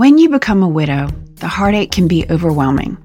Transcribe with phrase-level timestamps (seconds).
[0.00, 2.96] When you become a widow, the heartache can be overwhelming.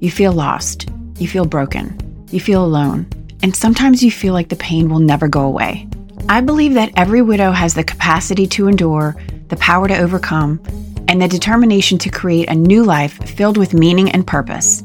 [0.00, 3.06] You feel lost, you feel broken, you feel alone,
[3.44, 5.86] and sometimes you feel like the pain will never go away.
[6.28, 9.14] I believe that every widow has the capacity to endure,
[9.50, 10.60] the power to overcome,
[11.06, 14.82] and the determination to create a new life filled with meaning and purpose.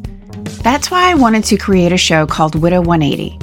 [0.61, 3.39] That's why I wanted to create a show called Widow 180.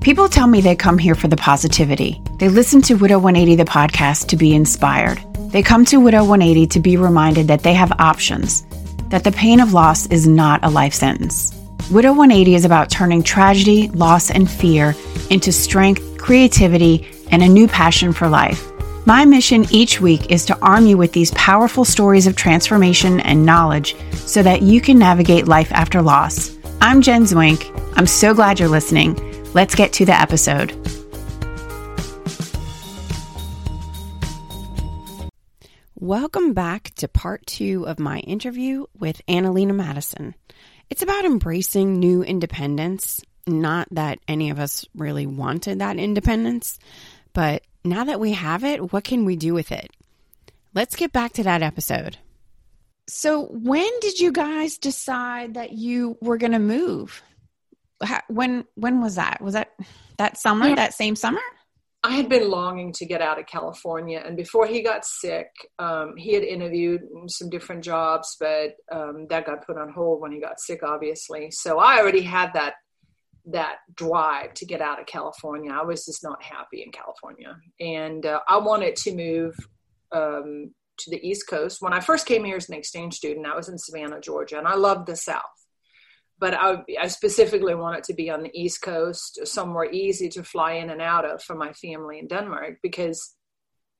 [0.00, 2.20] People tell me they come here for the positivity.
[2.40, 5.22] They listen to Widow 180, the podcast, to be inspired.
[5.52, 8.62] They come to Widow 180 to be reminded that they have options,
[9.10, 11.52] that the pain of loss is not a life sentence.
[11.90, 14.94] Widow 180 is about turning tragedy, loss, and fear
[15.28, 18.66] into strength, creativity, and a new passion for life.
[19.04, 23.44] My mission each week is to arm you with these powerful stories of transformation and
[23.44, 26.56] knowledge so that you can navigate life after loss.
[26.80, 27.68] I'm Jen Zwink.
[27.94, 29.18] I'm so glad you're listening.
[29.52, 31.01] Let's get to the episode.
[36.02, 40.34] Welcome back to part two of my interview with AnneLena Mattison.
[40.90, 43.20] It's about embracing new independence.
[43.46, 46.80] Not that any of us really wanted that independence,
[47.32, 49.92] but now that we have it, what can we do with it?
[50.74, 52.18] Let's get back to that episode.
[53.08, 57.22] So, when did you guys decide that you were going to move?
[58.26, 59.40] when when was that?
[59.40, 59.68] Was that
[60.18, 60.74] that summer?
[60.74, 61.38] That same summer?
[62.04, 66.16] I had been longing to get out of California, and before he got sick, um,
[66.16, 70.40] he had interviewed some different jobs, but um, that got put on hold when he
[70.40, 71.50] got sick, obviously.
[71.52, 72.74] So I already had that
[73.46, 75.72] that drive to get out of California.
[75.72, 79.54] I was just not happy in California, and uh, I wanted to move
[80.10, 81.80] um, to the East Coast.
[81.80, 84.66] When I first came here as an exchange student, I was in Savannah, Georgia, and
[84.66, 85.42] I loved the South
[86.42, 90.72] but I, I, specifically it to be on the East Coast, somewhere easy to fly
[90.72, 93.36] in and out of for my family in Denmark because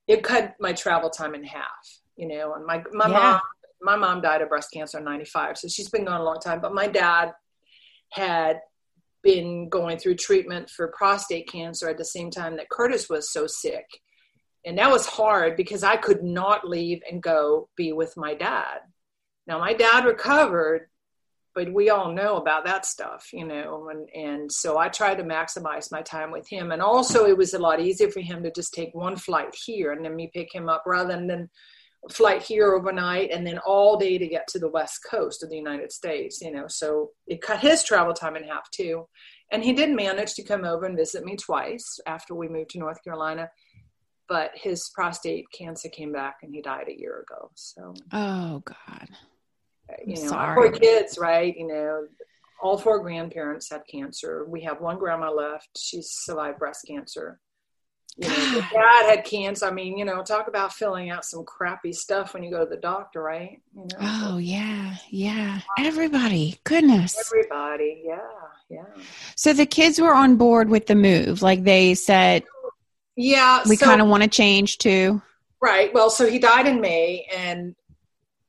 [0.09, 1.87] it cut my travel time in half.
[2.17, 3.13] You know, and my my yeah.
[3.13, 3.41] mom
[3.81, 6.59] my mom died of breast cancer in '95, so she's been gone a long time.
[6.59, 7.31] But my dad
[8.11, 8.59] had
[9.23, 13.47] been going through treatment for prostate cancer at the same time that Curtis was so
[13.47, 13.85] sick.
[14.65, 18.79] And that was hard because I could not leave and go be with my dad.
[19.47, 20.89] Now, my dad recovered,
[21.55, 25.23] but we all know about that stuff, you know, and, and so I tried to
[25.23, 26.71] maximize my time with him.
[26.71, 29.91] And also it was a lot easier for him to just take one flight here
[29.91, 31.49] and then me pick him up rather than
[32.11, 35.55] flight here overnight and then all day to get to the west coast of the
[35.55, 36.65] United States, you know.
[36.67, 39.07] So it cut his travel time in half too.
[39.51, 42.79] And he did manage to come over and visit me twice after we moved to
[42.79, 43.49] North Carolina.
[44.27, 47.51] But his prostate cancer came back and he died a year ago.
[47.53, 49.09] So Oh God
[49.89, 51.55] Uh, you know, our four kids, right?
[51.55, 52.07] You know,
[52.61, 54.45] all four grandparents had cancer.
[54.45, 55.77] We have one grandma left.
[55.77, 57.39] She survived breast cancer.
[58.17, 59.65] You know, dad had cancer.
[59.65, 62.69] I mean, you know, talk about filling out some crappy stuff when you go to
[62.69, 63.61] the doctor, right?
[63.75, 65.61] You know, oh yeah, yeah.
[65.77, 67.17] Everybody, goodness.
[67.27, 68.19] Everybody, yeah,
[68.69, 69.03] yeah.
[69.35, 71.41] So the kids were on board with the move.
[71.41, 72.43] Like they said,
[73.15, 75.21] yeah, we so, kind of want to change too.
[75.61, 75.93] Right.
[75.93, 77.75] Well, so he died in May, and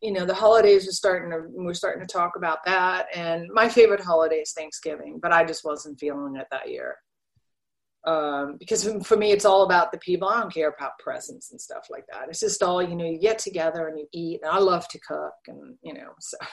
[0.05, 3.07] you know the holidays are starting to we're starting to talk about that.
[3.15, 6.97] And my favorite holiday is thanksgiving but i just wasn't feeling it that year.
[8.07, 10.29] Um, because for me it's all about the people.
[10.29, 12.29] I don't care about presents and stuff like that.
[12.29, 14.41] It's just all you know you get together and you eat.
[14.43, 16.37] And i love to cook and you know so.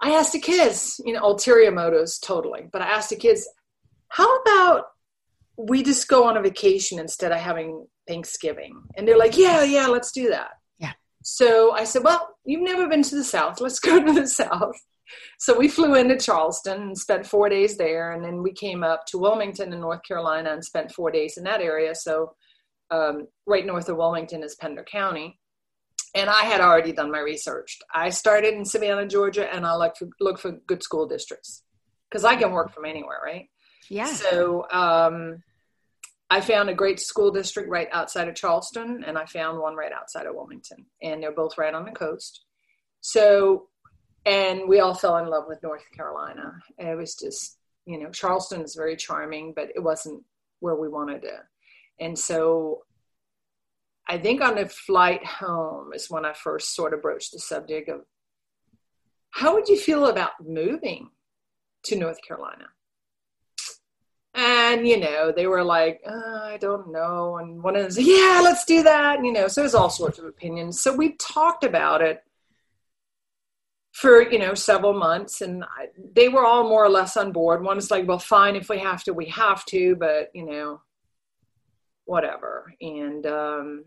[0.00, 2.68] I asked the kids you know ulterior motives totally.
[2.72, 3.46] But i asked the kids
[4.08, 4.84] how about
[5.58, 8.80] we just go on a vacation instead of having thanksgiving?
[8.96, 10.52] And they're like yeah yeah let's do that
[11.30, 13.60] so I said, Well, you've never been to the South.
[13.60, 14.74] Let's go to the South.
[15.38, 18.12] So we flew into Charleston and spent four days there.
[18.12, 21.44] And then we came up to Wilmington in North Carolina and spent four days in
[21.44, 21.94] that area.
[21.94, 22.32] So
[22.90, 25.38] um, right north of Wilmington is Pender County.
[26.14, 27.78] And I had already done my research.
[27.94, 31.62] I started in Savannah, Georgia, and I look for, look for good school districts
[32.10, 33.48] because I can work from anywhere, right?
[33.90, 34.06] Yeah.
[34.06, 35.42] So um,
[36.30, 39.92] I found a great school district right outside of Charleston, and I found one right
[39.92, 42.44] outside of Wilmington, and they're both right on the coast.
[43.00, 43.68] So,
[44.26, 46.52] and we all fell in love with North Carolina.
[46.78, 50.22] And it was just, you know, Charleston is very charming, but it wasn't
[50.60, 51.38] where we wanted to.
[51.98, 52.82] And so,
[54.06, 57.88] I think on the flight home is when I first sort of broached the subject
[57.88, 58.00] of
[59.30, 61.10] how would you feel about moving
[61.84, 62.66] to North Carolina?
[64.38, 67.38] And you know they were like uh, i don't know.
[67.38, 69.90] And one of them said yeah let's do that and, you know so there's all
[69.90, 70.80] sorts of opinions.
[70.80, 72.22] So we talked about it
[73.92, 77.62] for you know several months and I, they were all more or less on board.
[77.64, 80.80] One was like well fine if we have to we have to but you know
[82.04, 82.72] whatever.
[82.80, 83.84] And um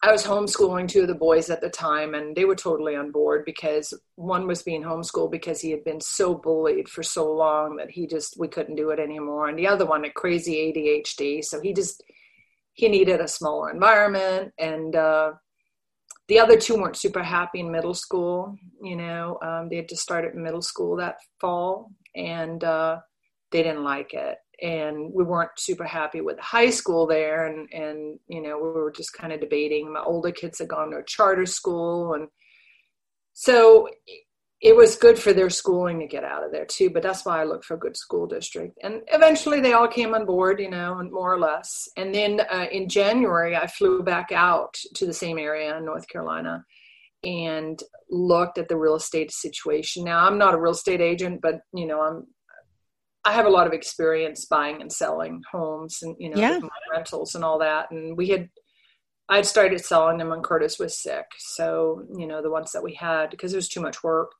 [0.00, 3.10] I was homeschooling two of the boys at the time, and they were totally on
[3.10, 7.76] board because one was being homeschooled because he had been so bullied for so long
[7.76, 11.44] that he just we couldn't do it anymore, and the other one had crazy ADHD,
[11.44, 12.02] so he just
[12.74, 15.32] he needed a smaller environment, and uh,
[16.28, 18.54] the other two weren't super happy in middle school.
[18.80, 22.98] You know, um, they had just started middle school that fall, and uh,
[23.50, 27.46] they didn't like it and we weren't super happy with the high school there.
[27.46, 29.92] And and you know we were just kind of debating.
[29.92, 32.28] My older kids had gone to a charter school and
[33.34, 33.88] so
[34.60, 37.40] it was good for their schooling to get out of there too but that's why
[37.40, 38.76] i looked for a good school district.
[38.82, 41.88] And eventually they all came on board you know more or less.
[41.96, 46.08] And then uh, in january i flew back out to the same area in north
[46.08, 46.64] carolina
[47.22, 50.04] and looked at the real estate situation.
[50.04, 52.26] Now i'm not a real estate agent but you know i'm
[53.24, 56.60] I have a lot of experience buying and selling homes and you know yeah.
[56.90, 57.90] rentals and all that.
[57.90, 58.48] And we had
[59.28, 61.26] I had started selling them when Curtis was sick.
[61.38, 64.32] So, you know, the ones that we had because it was too much work.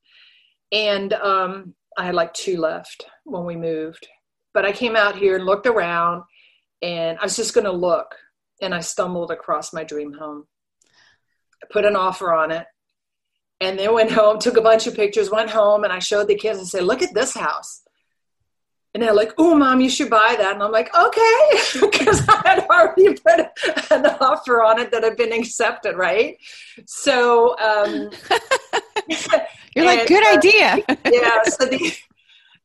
[0.73, 4.07] And um, I had like two left when we moved.
[4.55, 6.23] But I came out here and looked around
[6.81, 8.15] and I was just going to look.
[8.63, 10.47] And I stumbled across my dream home.
[11.63, 12.67] I put an offer on it.
[13.61, 16.37] And then went home, took a bunch of pictures, went home, and I showed the
[16.37, 17.83] kids and said, Look at this house.
[18.95, 22.43] And they're like, "Oh, mom, you should buy that." And I'm like, "Okay," because I
[22.45, 23.41] had already put
[23.91, 26.37] an offer on it that had been accepted, right?
[26.87, 28.11] So um,
[29.77, 30.79] you're like, "Good uh, idea."
[31.11, 31.43] yeah.
[31.45, 31.97] So the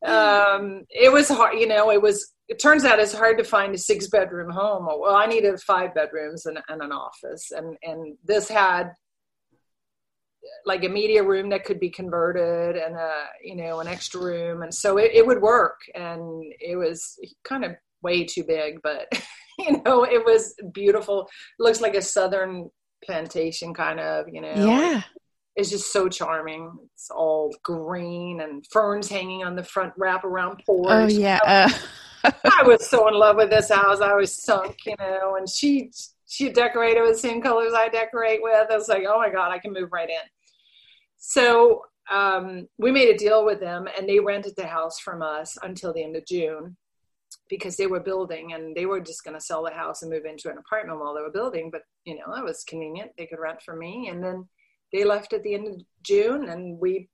[0.06, 1.60] um, it was hard.
[1.60, 2.32] You know, it was.
[2.50, 4.86] It turns out it's hard to find a six bedroom home.
[4.86, 8.92] Well, I needed five bedrooms and, and an office, and and this had
[10.66, 14.62] like a media room that could be converted and a you know an extra room.
[14.62, 15.80] And so it, it would work.
[15.96, 19.08] And it was kind of way too big but
[19.60, 21.30] you know it was beautiful.
[21.60, 22.70] It looks like a southern
[23.04, 24.54] plantation kind of you know.
[24.54, 25.02] Yeah.
[25.56, 26.72] It's just so charming.
[26.96, 30.88] It's all green and ferns hanging on the front wraparound porch.
[30.90, 31.40] Oh yeah.
[31.46, 31.70] Uh.
[32.46, 34.00] i was so in love with this house.
[34.00, 35.36] I was sunk you know.
[35.38, 35.92] And she
[36.34, 38.72] she decorated with the same colors I decorate with.
[38.72, 40.16] I was like, oh my God, I can move right in.
[41.18, 45.60] So um, we made a deal with them and they rented the house from us
[45.62, 46.76] until the end of June
[47.50, 50.26] because they were building and they were just going to sell the house and move
[50.26, 51.70] into an apartment while they were building.
[51.72, 53.12] But, you know, that was convenient.
[53.16, 54.10] They could rent from me.
[54.10, 54.50] And then
[54.92, 57.10] they left at the end of June and we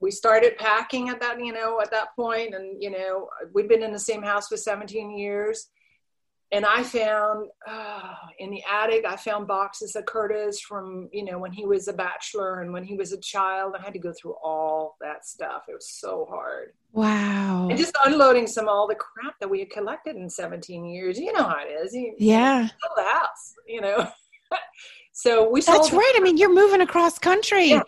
[0.00, 3.82] we started packing at that you know at that point and you know we'd been
[3.82, 5.70] in the same house for 17 years
[6.50, 11.38] and I found uh, in the attic, I found boxes of Curtis from, you know,
[11.38, 13.74] when he was a bachelor and when he was a child.
[13.78, 15.64] I had to go through all that stuff.
[15.68, 16.72] It was so hard.
[16.92, 17.68] Wow.
[17.68, 21.18] And just unloading some all the crap that we had collected in 17 years.
[21.18, 21.92] You know how it is.
[21.92, 22.62] You, yeah.
[22.62, 24.08] You the house, you know.
[25.12, 25.82] so we sold.
[25.82, 26.12] That's right.
[26.16, 27.70] I mean, you're moving across country.
[27.70, 27.82] Yeah.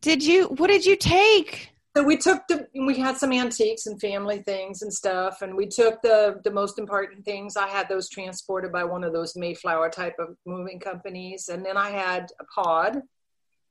[0.00, 1.72] Did you, what did you take?
[1.96, 5.66] So we took the we had some antiques and family things and stuff and we
[5.66, 7.56] took the the most important things.
[7.56, 11.78] I had those transported by one of those mayflower type of moving companies and then
[11.78, 13.00] i had a pod.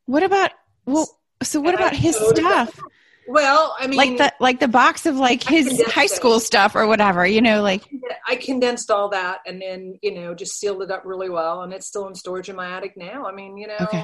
[0.08, 0.52] What about
[0.88, 1.08] well
[1.44, 2.80] so what and about I his stuff?
[3.28, 6.42] Well i mean like the like the box of like his high school it.
[6.42, 7.84] stuff or whatever you know like
[8.28, 11.74] i condensed all that and then you know just sealed it up really well and
[11.74, 13.26] it's still in storage in my attic now.
[13.28, 14.04] I mean you know okay.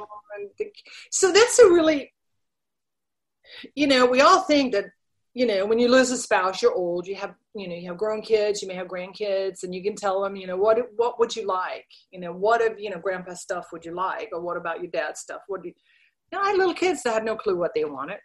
[1.12, 2.12] so that's a really
[3.76, 4.86] you know, we all think that,
[5.34, 7.98] you know, when you lose a spouse, you're old, you have, you know, you have
[7.98, 11.20] grown kids, you may have grandkids, and you can tell them, you know, what what
[11.20, 11.88] would you like?
[12.12, 14.30] You know, what of, you know, grandpa's stuff would you like?
[14.34, 15.42] Or what about your dad's stuff?
[15.48, 15.76] What do you,
[16.32, 18.20] you know, I had little kids that had no clue what they wanted.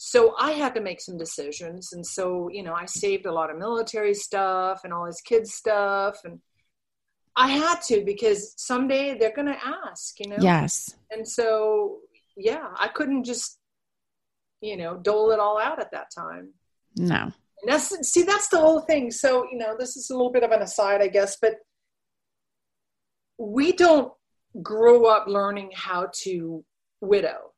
[0.00, 1.92] So I had to make some decisions.
[1.92, 5.54] And so, you know, I saved a lot of military stuff and all his kids'
[5.54, 6.18] stuff.
[6.24, 6.38] And
[7.34, 9.58] I had to because someday they're going to
[9.90, 10.36] ask, you know?
[10.40, 10.94] Yes.
[11.10, 11.98] And so,
[12.36, 13.57] yeah, I couldn't just
[14.60, 16.52] you know, dole it all out at that time.
[16.96, 17.32] No.
[17.62, 19.10] And that's see, that's the whole thing.
[19.10, 21.54] So, you know, this is a little bit of an aside, I guess, but
[23.38, 24.12] we don't
[24.62, 26.64] grow up learning how to
[27.00, 27.52] widow.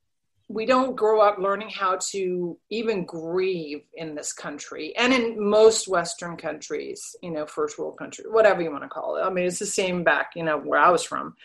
[0.48, 5.86] We don't grow up learning how to even grieve in this country and in most
[5.86, 9.22] Western countries, you know, first world country, whatever you want to call it.
[9.22, 11.36] I mean, it's the same back, you know, where I was from.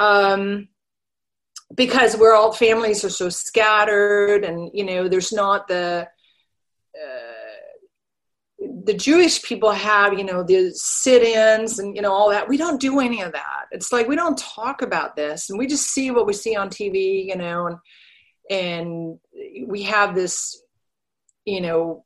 [0.00, 0.68] Um,
[1.74, 6.06] because we're all families are so scattered and you know there's not the
[6.96, 12.56] uh, the jewish people have you know the sit-ins and you know all that we
[12.56, 15.88] don't do any of that it's like we don't talk about this and we just
[15.88, 17.78] see what we see on tv you know and
[18.50, 19.18] and
[19.66, 20.62] we have this
[21.44, 22.04] you know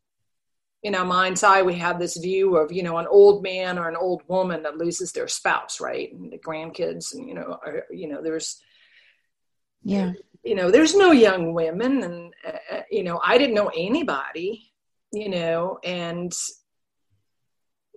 [0.84, 3.88] in our mind's eye, we have this view of, you know, an old man or
[3.88, 6.12] an old woman that loses their spouse, right?
[6.12, 8.62] And the grandkids, and, you know, are, you know, there's,
[9.82, 12.02] yeah, you know, there's no young women.
[12.02, 14.72] And, uh, you know, I didn't know anybody,
[15.12, 16.32] you know, and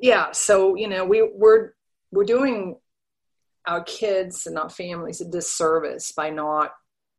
[0.01, 1.71] yeah, so, you know, we, we're,
[2.11, 2.77] we're doing
[3.67, 6.71] our kids and our families a disservice by not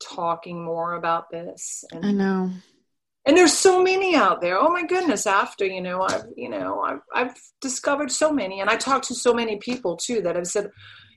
[0.03, 1.85] talking more about this.
[1.93, 2.51] And, I know
[3.25, 6.81] and there's so many out there oh my goodness after you know i've you know
[6.81, 10.47] I've, I've discovered so many and i talked to so many people too that have
[10.47, 10.71] said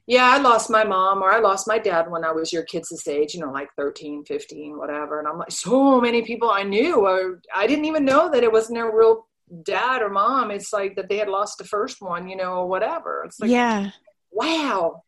[0.07, 2.89] yeah i lost my mom or i lost my dad when i was your kids'
[2.89, 5.19] this age you know like 13 15 whatever.
[5.19, 8.51] And i'm like so many people i knew or i didn't even know that it
[8.51, 9.25] wasn't their real
[9.63, 10.51] dad or mom.
[10.51, 13.23] It's like that they had lost the first one you know or whatever.
[13.25, 13.91] It's like yeah.
[14.31, 15.03] wow.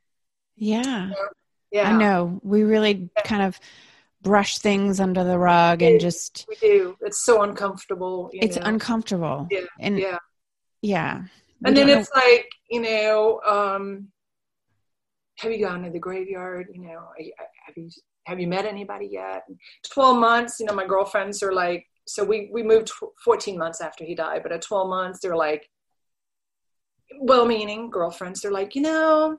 [0.56, 1.04] Yeah.
[1.04, 1.28] You know?
[1.72, 1.90] yeah.
[1.90, 2.40] I know.
[2.44, 3.60] We really kind of
[4.22, 6.98] brush things under the rug and just we do.
[7.02, 8.64] It's so uncomfortable it's know?
[8.66, 9.48] uncomfortable.
[9.50, 9.62] Yeah.
[9.80, 10.20] And yeah.
[10.82, 11.24] yeah
[11.66, 14.10] and then it's like you know um
[15.38, 16.68] have you gone to the graveyard?
[16.74, 17.08] You know
[17.66, 17.90] have you
[18.26, 19.44] have you met anybody yet?
[19.90, 22.92] 12 months you know my girlfriends are like so we we moved
[23.24, 25.70] 14 months after he died but at 12 months they're like
[27.20, 29.38] well-meaning girlfriends they're like you know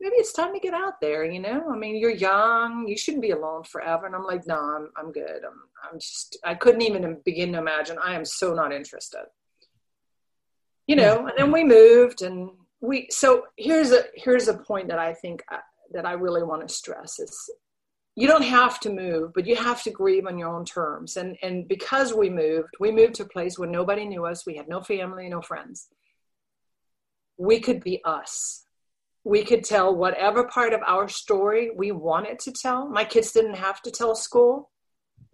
[0.00, 1.70] maybe it's time to get out there you know?
[1.70, 4.06] I mean you're young you shouldn't be alone forever.
[4.06, 5.42] And i'm like no i'm, I'm good.
[5.44, 7.98] I'm, I'm just i couldn't even begin to imagine.
[8.02, 9.24] I am so not interested.
[10.86, 11.28] You know hmm.
[11.28, 15.42] and then we moved and we so here's a here's a point that i think
[15.52, 15.58] uh,
[15.92, 17.50] that i really want to stress is
[18.16, 21.36] you don't have to move but you have to grieve on your own terms and
[21.42, 24.68] and because we moved we moved to a place where nobody knew us we had
[24.68, 25.88] no family no friends
[27.38, 28.64] we could be us
[29.24, 32.88] we could tell whatever part of our story we wanted to tell.
[32.88, 34.70] My kids didn't have to tell school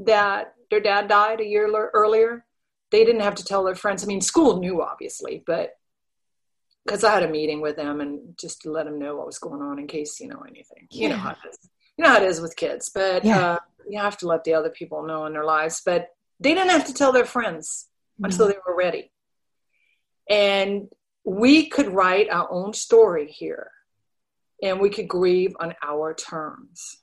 [0.00, 2.44] that their dad died a year earlier.
[2.90, 4.02] They didn't have to tell their friends.
[4.02, 5.70] I mean, school knew, obviously, but
[6.86, 9.38] because I had a meeting with them and just to let them know what was
[9.38, 10.86] going on in case you know anything.
[10.90, 11.02] Yeah.
[11.02, 11.58] You know how it is.
[11.96, 13.52] You know how it is with kids, but yeah.
[13.52, 15.82] uh, you have to let the other people know in their lives.
[15.84, 18.26] But they didn't have to tell their friends mm-hmm.
[18.26, 19.10] until they were ready.
[20.30, 20.88] And
[21.24, 23.70] we could write our own story here
[24.62, 26.98] and we could grieve on our terms.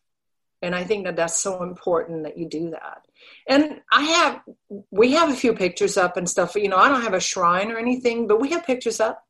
[0.61, 3.05] And I think that that's so important that you do that.
[3.47, 4.41] And I have,
[4.91, 6.55] we have a few pictures up and stuff.
[6.55, 9.25] You know, I don't have a shrine or anything, but we have pictures up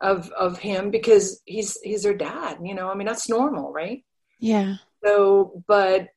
[0.00, 2.58] of of him because he's he's their dad.
[2.62, 4.04] You know, I mean that's normal, right?
[4.38, 4.76] Yeah.
[5.04, 6.08] So, but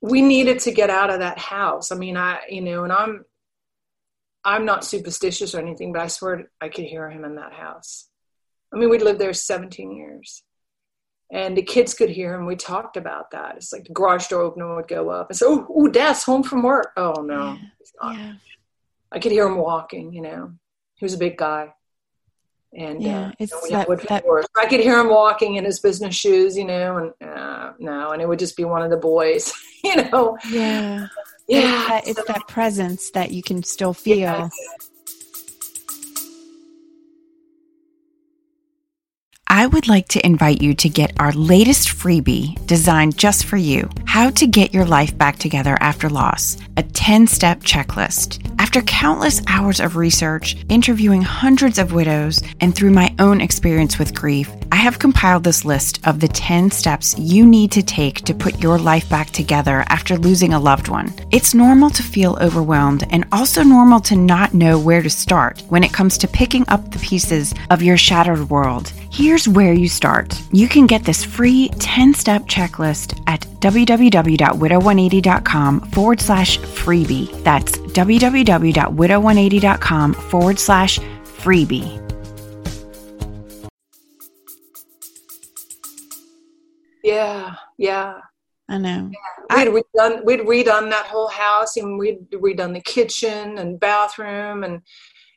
[0.00, 1.90] we needed to get out of that house.
[1.90, 3.24] I mean, I you know, and I'm
[4.44, 8.08] I'm not superstitious or anything, but I swear I could hear him in that house.
[8.72, 10.44] I mean, we'd lived there 17 years.
[11.32, 12.46] And the kids could hear him.
[12.46, 13.56] We talked about that.
[13.56, 16.44] It's like the garage door opener would go up and say, Oh, ooh, Dad's home
[16.44, 16.92] from work.
[16.96, 17.58] Oh, no.
[18.00, 18.12] Yeah.
[18.12, 18.32] yeah.
[19.10, 20.52] I could hear him walking, you know.
[20.94, 21.72] He was a big guy.
[22.76, 24.24] And yeah, uh, it's you know, that, that...
[24.54, 28.20] I could hear him walking in his business shoes, you know, and uh, no, and
[28.20, 29.50] it would just be one of the boys,
[29.84, 30.36] you know.
[30.50, 31.08] Yeah.
[31.48, 31.58] Yeah.
[31.58, 34.18] It's that, it's so, that presence that you can still feel.
[34.18, 34.48] Yeah.
[39.48, 43.88] I would like to invite you to get our latest freebie designed just for you
[44.04, 48.44] How to Get Your Life Back Together After Loss, a 10 step checklist.
[48.66, 54.12] After countless hours of research, interviewing hundreds of widows, and through my own experience with
[54.12, 58.34] grief, I have compiled this list of the 10 steps you need to take to
[58.34, 61.14] put your life back together after losing a loved one.
[61.30, 65.84] It's normal to feel overwhelmed and also normal to not know where to start when
[65.84, 68.88] it comes to picking up the pieces of your shattered world.
[69.12, 70.36] Here's where you start.
[70.52, 77.42] You can get this free 10 step checklist at www.widow180.com forward slash freebie.
[77.42, 82.02] That's www.widow180.com forward slash freebie.
[87.02, 88.20] Yeah, yeah.
[88.68, 89.10] I know.
[89.12, 89.18] Yeah.
[89.70, 94.82] We'd redone we'd redone that whole house and we'd redone the kitchen and bathroom and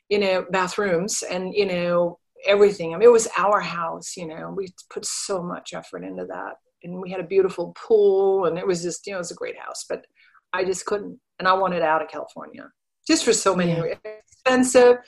[0.08, 2.92] you know bathrooms and you know everything.
[2.92, 4.16] I mean, it was our house.
[4.16, 8.46] You know, we put so much effort into that, and we had a beautiful pool,
[8.46, 9.84] and it was just you know it was a great house.
[9.88, 10.04] But
[10.52, 12.70] I just couldn't, and I wanted out of California
[13.06, 13.94] just for so many yeah.
[14.04, 14.98] expensive.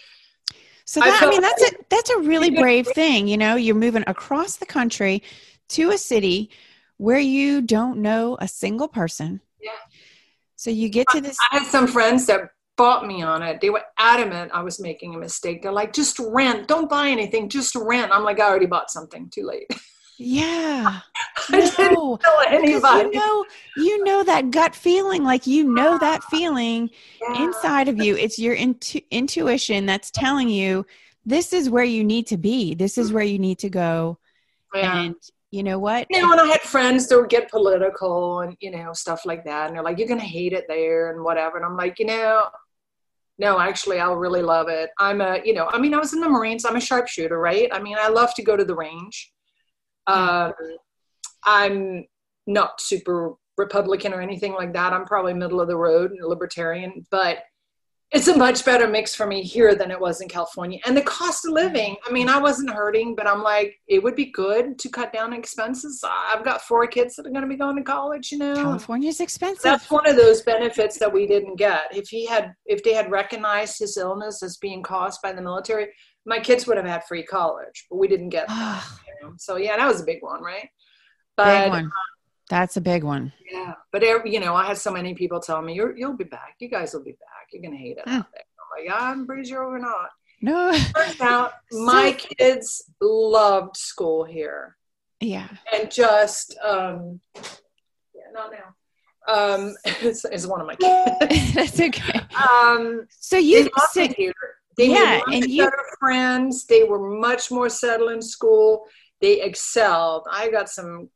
[0.85, 3.29] So that, I, I mean, that's a that's a really brave thing.
[3.29, 5.23] You know, you're moving across the country
[5.69, 6.51] to a city
[6.97, 9.41] where you don't know a single person.
[9.61, 9.71] Yeah.
[10.57, 11.37] So you get to this.
[11.53, 13.61] I had some friends that bought me on it.
[13.61, 15.63] They were adamant I was making a mistake.
[15.63, 16.67] They're like, just rent.
[16.67, 17.49] Don't buy anything.
[17.49, 18.11] Just rent.
[18.13, 19.31] I'm like, I already bought something.
[19.31, 19.67] Too late.
[20.23, 21.01] Yeah.
[21.49, 23.09] I didn't No, tell because anybody.
[23.09, 23.45] you know
[23.77, 27.45] you know that gut feeling like you know that feeling Yeah.
[27.45, 30.87] inside of you it's your intu- intuition that's telling you
[31.27, 33.15] this is where you need to be this is mm-hmm.
[33.17, 34.19] where you need to go
[34.75, 35.03] Yeah.
[35.03, 35.15] and
[35.51, 38.71] you know what you know, and I had friends that would get political and you
[38.71, 41.67] know stuff like that, and they're like, "You're gonna hate it there" and whatever, and
[41.67, 42.43] I'm like, you know,
[43.39, 44.89] no, actually, I'll really love it.
[44.99, 46.65] I'm a, you know, I mean, I was in the Marines.
[46.65, 47.69] I'm a sharpshooter, right?
[47.73, 49.32] I mean, I love to go to the range.
[50.07, 50.53] Um,
[51.45, 52.07] I'm
[52.47, 54.93] not super Republican or anything like that.
[54.93, 57.39] I'm probably middle of the road and libertarian, but
[58.13, 60.79] it's a much better mix for me here than it was in California.
[60.85, 64.15] And the cost of living, I mean, I wasn't hurting, but I'm like, it would
[64.15, 66.05] be good to cut down expenses.
[66.07, 68.55] I've got four kids that are going to be going to college, you know.
[68.55, 71.85] california's expensive That's one of those benefits that we didn't get.
[71.91, 75.89] If he had, if they had recognized his illness as being caused by the military,
[76.27, 78.85] my kids would have had free college, but we didn't get that.
[79.23, 79.35] You know?
[79.39, 80.63] So yeah, that was a big one, right?
[80.63, 80.69] big
[81.37, 81.93] But one
[82.51, 85.61] that's a big one yeah, but every, you know, I had so many people tell
[85.63, 86.57] me, "You're, you'll be back.
[86.59, 87.49] You guys will be back.
[87.53, 90.11] You're gonna hate it out there." I'm like, "I'm pretty sure we're not."
[90.41, 94.77] no Turns out, my kids loved school here,
[95.21, 97.21] yeah and just um,
[98.15, 98.75] yeah, not now.
[99.33, 101.55] Um, it's, it's one of my kids.
[101.55, 104.33] that's okay um, so you so, here.
[104.77, 106.65] They Yeah, and you- better friends.
[106.65, 108.87] They were much more settled in school.
[109.23, 110.27] They excelled.
[110.31, 111.09] I got some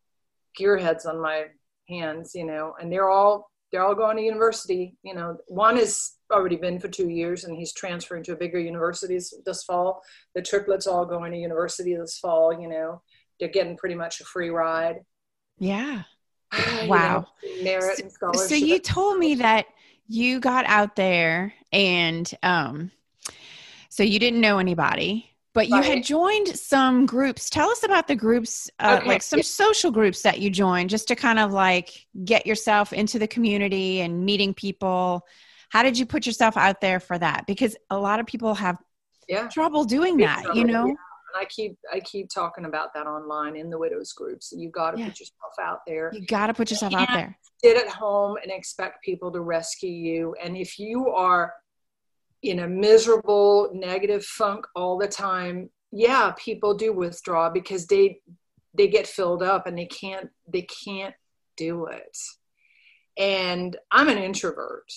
[0.58, 1.46] gearheads on my
[1.88, 4.96] hands, you know, and they're all they're all going to university.
[5.02, 8.58] You know, one has already been for two years, and he's transferring to a bigger
[8.60, 10.00] university this fall.
[10.34, 12.58] The triplets all going to university this fall.
[12.58, 13.02] You know,
[13.38, 14.96] they're getting pretty much a free ride.
[15.58, 16.04] yeah
[16.82, 17.26] You Wow.
[17.42, 18.48] know, merit and scholarship.
[18.48, 19.66] so you told me that
[20.08, 22.92] you got out there and um
[23.88, 28.14] so you didn't know anybody but you had joined some groups tell us about the
[28.14, 29.08] groups uh, Okay.
[29.08, 33.18] like some social groups that you joined just to kind of like get yourself into
[33.18, 35.26] the community and meeting people
[35.70, 38.76] how did you put yourself out there for that because a lot of people have
[39.28, 39.48] yeah.
[39.48, 40.94] trouble doing that trouble, you know yeah.
[41.34, 44.52] And I keep I keep talking about that online in the widows groups.
[44.56, 45.06] You got to Yeah.
[45.08, 46.10] put yourself out there.
[46.14, 49.90] you got to put yourself out there Sit at home and expect people to rescue
[49.90, 50.36] you.
[50.42, 51.52] And if you are
[52.46, 58.20] in a miserable, negative funk all the time, yeah, people do withdraw because they
[58.74, 61.14] they get filled up and they can't they can't
[61.56, 62.16] do it.
[63.16, 64.92] And I'm an introvert.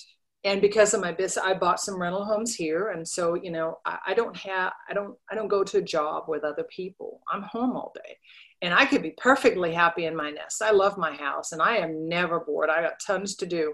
[0.46, 2.90] And because of my business, I bought some rental homes here.
[2.90, 5.82] And so, you know, I, I don't have, I don't, I don't go to a
[5.82, 7.22] job with other people.
[7.30, 8.18] I'm home all day
[8.62, 10.62] and I could be perfectly happy in my nest.
[10.62, 12.70] I love my house and I am never bored.
[12.70, 13.74] I got tons to do.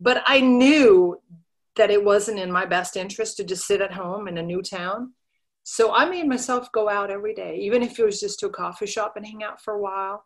[0.00, 1.20] But I knew
[1.78, 4.62] that it wasn't in my best interest to just sit at home in a new
[4.62, 5.14] town.
[5.64, 8.50] So I made myself go out every day, even if it was just to a
[8.50, 10.24] coffee shop and hang out for a while.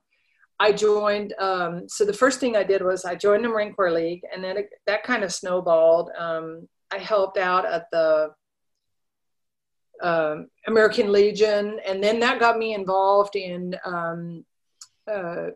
[0.60, 1.34] I joined.
[1.40, 4.44] Um, so the first thing I did was I joined the Marine Corps League, and
[4.44, 6.10] then it, that kind of snowballed.
[6.16, 8.30] Um, I helped out at the
[10.02, 13.74] um, American Legion, and then that got me involved in.
[13.84, 14.44] Um,
[15.12, 15.48] uh,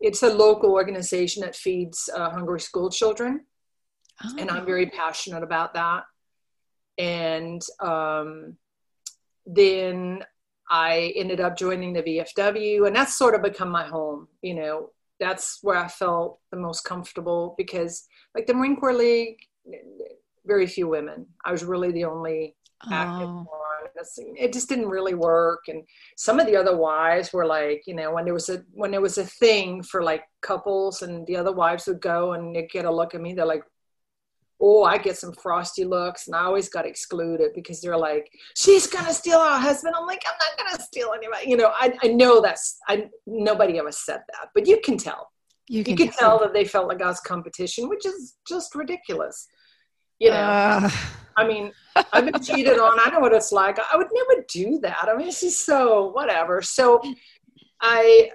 [0.00, 3.44] it's a local organization that feeds uh, hungry school children,
[4.38, 6.04] and I'm very passionate about that.
[6.98, 8.56] And um,
[9.46, 10.24] then
[10.70, 14.28] I ended up joining the VFW, and that's sort of become my home.
[14.42, 19.38] You know, that's where I felt the most comfortable because, like the Marine Corps League,
[20.46, 21.26] very few women.
[21.44, 22.56] I was really the only
[22.90, 23.46] active Oh.
[23.48, 23.56] one.
[24.36, 25.64] It just didn't really work.
[25.68, 25.82] And
[26.16, 29.02] some of the other wives were like, you know, when there was a when there
[29.02, 32.86] was a thing for like couples, and the other wives would go and they'd get
[32.86, 33.34] a look at me.
[33.34, 33.64] They're like,
[34.60, 38.86] oh, I get some frosty looks, and I always got excluded because they're like, she's
[38.86, 39.94] gonna steal our husband.
[39.98, 41.48] I'm like, I'm not gonna steal anybody.
[41.48, 45.30] You know, I, I know that's I nobody ever said that, but you can tell.
[45.68, 48.74] you You can, can tell that they felt like I was competition, which is just
[48.74, 49.48] ridiculous.
[50.18, 50.90] You know, Uh,
[51.36, 51.72] I mean,
[52.12, 52.98] I've been cheated on.
[53.00, 53.78] I know what it's like.
[53.78, 55.08] I would never do that.
[55.08, 56.60] I mean, it's just so whatever.
[56.60, 57.00] So
[57.80, 58.30] I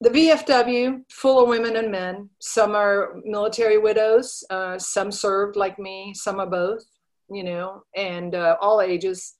[0.00, 2.28] the VFW, full of women and men.
[2.40, 4.44] Some are military widows.
[4.50, 6.12] Uh, some served like me.
[6.14, 6.84] Some are both.
[7.30, 9.34] You know, and uh, all ages.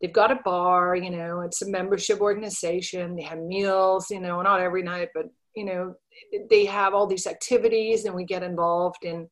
[0.00, 0.94] They've got a bar.
[0.94, 3.16] You know, it's a membership organization.
[3.16, 4.10] They have meals.
[4.10, 5.94] You know, not every night, but you know,
[6.48, 9.28] they have all these activities, and we get involved in.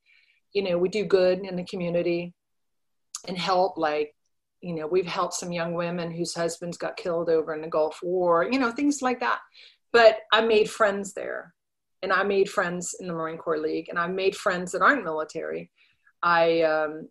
[0.52, 2.34] You know, we do good in the community,
[3.28, 3.78] and help.
[3.78, 4.14] Like,
[4.60, 8.00] you know, we've helped some young women whose husbands got killed over in the Gulf
[8.02, 8.48] War.
[8.50, 9.38] You know, things like that
[9.92, 11.54] but I made friends there,
[12.02, 15.04] and I made friends in the Marine Corps League, and I made friends that aren't
[15.04, 15.70] military.
[16.22, 17.08] I um,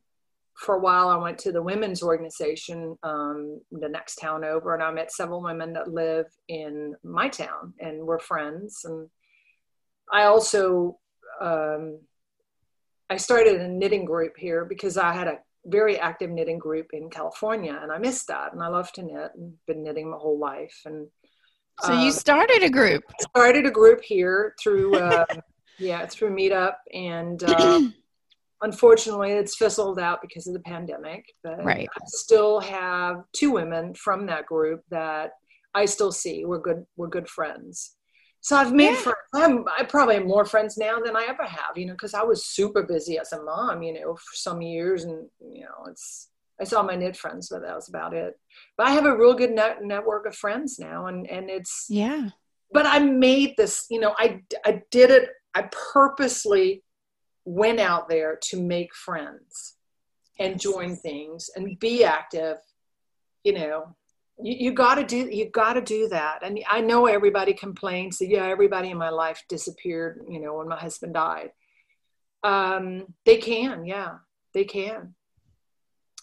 [0.56, 4.82] for a while, I went to the women's organization, um, the next town over, and
[4.82, 8.82] I met several women that live in my town, and we're friends.
[8.86, 9.10] And
[10.12, 11.00] I also
[11.42, 12.00] um,
[13.10, 17.10] I started a knitting group here because I had a very active knitting group in
[17.10, 18.54] California, and I missed that.
[18.54, 20.82] And I love to knit and been knitting my whole life.
[20.86, 21.08] And
[21.82, 23.04] so you um, started a group.
[23.20, 25.26] Started a group here through uh,
[25.80, 27.82] yeah through Meetup, and uh,
[28.62, 31.26] unfortunately it's fizzled out because of the pandemic.
[31.44, 31.88] But right.
[31.90, 35.32] I still have two women from that group that
[35.74, 36.46] I still see.
[36.46, 36.86] We're good.
[36.96, 37.96] We're good friends.
[38.46, 38.98] So I've made yeah.
[38.98, 39.18] friends.
[39.34, 42.22] I'm, I probably have more friends now than I ever have, you know, because I
[42.22, 46.30] was super busy as a mom, you know, for some years, and you know, it's
[46.60, 48.40] I saw my knit friends, but that was about it.
[48.78, 52.30] But I have a real good net, network of friends now, and and it's yeah.
[52.72, 55.30] But I made this, you know, I I did it.
[55.54, 56.84] I purposely
[57.46, 59.76] went out there to make friends
[60.40, 62.58] and join things and be active,
[63.44, 63.96] you know,
[64.42, 68.18] you, you got to do you got to do that and i know everybody complains
[68.18, 71.52] that yeah everybody in my life disappeared you know when my husband died
[72.44, 74.16] um, they can yeah
[74.54, 75.16] they can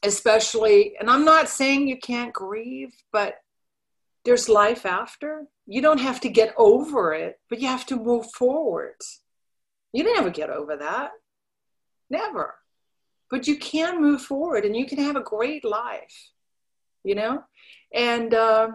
[0.03, 3.37] especially and i'm not saying you can't grieve but
[4.25, 5.47] there's life after.
[5.67, 8.95] You don't have to get over it but you have to move forward.
[9.93, 11.11] You never get over that.
[12.09, 12.55] Never.
[13.31, 16.33] But you can move forward and you can have a great life
[17.05, 17.43] you know?
[17.93, 18.69] And uh,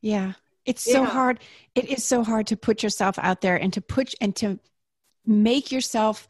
[0.00, 0.32] yeah.
[0.64, 1.08] It's so yeah.
[1.08, 1.40] hard.
[1.74, 4.58] It is so hard to put yourself out there and to put and to
[5.24, 6.28] make yourself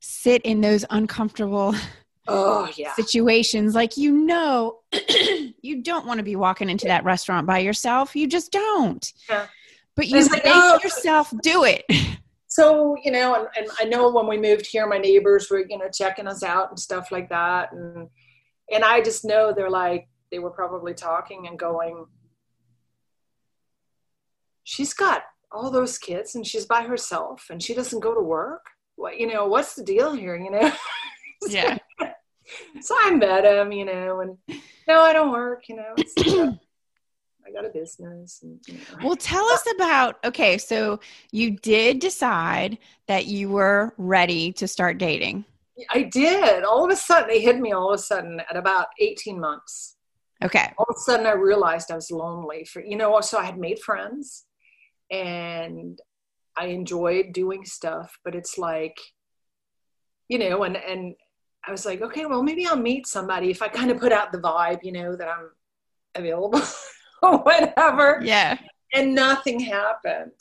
[0.00, 1.74] sit in those uncomfortable
[2.28, 4.78] oh yeah situations like you know
[5.62, 9.46] you don't want to be walking into that restaurant by yourself you just don't yeah.
[9.96, 10.78] but you make oh.
[10.82, 11.84] yourself do it
[12.46, 15.78] so you know and, and i know when we moved here my neighbors were you
[15.78, 18.08] know checking us out and stuff like that and
[18.72, 22.06] and i just know they're like they were probably talking and going,
[24.64, 28.66] she's got all those kids and she's by herself and she doesn't go to work.
[28.96, 30.72] What, you know, what's the deal here, you know?
[31.48, 31.77] Yeah.
[32.80, 35.94] so I met him, you know, and no, I don't work, you know.
[35.96, 36.52] Uh,
[37.46, 38.40] I got a business.
[38.42, 38.80] And, you know.
[39.02, 40.58] Well, tell us about okay.
[40.58, 41.00] So
[41.32, 45.44] you did decide that you were ready to start dating.
[45.90, 46.64] I did.
[46.64, 49.96] All of a sudden, they hit me all of a sudden at about 18 months.
[50.42, 50.72] Okay.
[50.76, 52.64] All of a sudden, I realized I was lonely.
[52.64, 54.44] For you know, so I had made friends,
[55.10, 55.98] and
[56.56, 58.18] I enjoyed doing stuff.
[58.24, 58.98] But it's like,
[60.28, 61.14] you know, and and
[61.68, 64.32] I was like, okay, well, maybe I'll meet somebody if I kind of put out
[64.32, 65.50] the vibe, you know, that I'm
[66.14, 66.62] available
[67.22, 68.20] or whatever.
[68.24, 68.58] Yeah.
[68.94, 70.32] And nothing happened,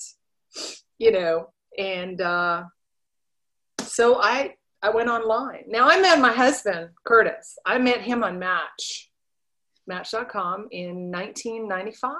[0.97, 2.63] you know, and uh,
[3.81, 5.65] so I I went online.
[5.67, 7.57] Now I met my husband Curtis.
[7.65, 9.11] I met him on Match
[9.85, 12.13] Match.com in 1995.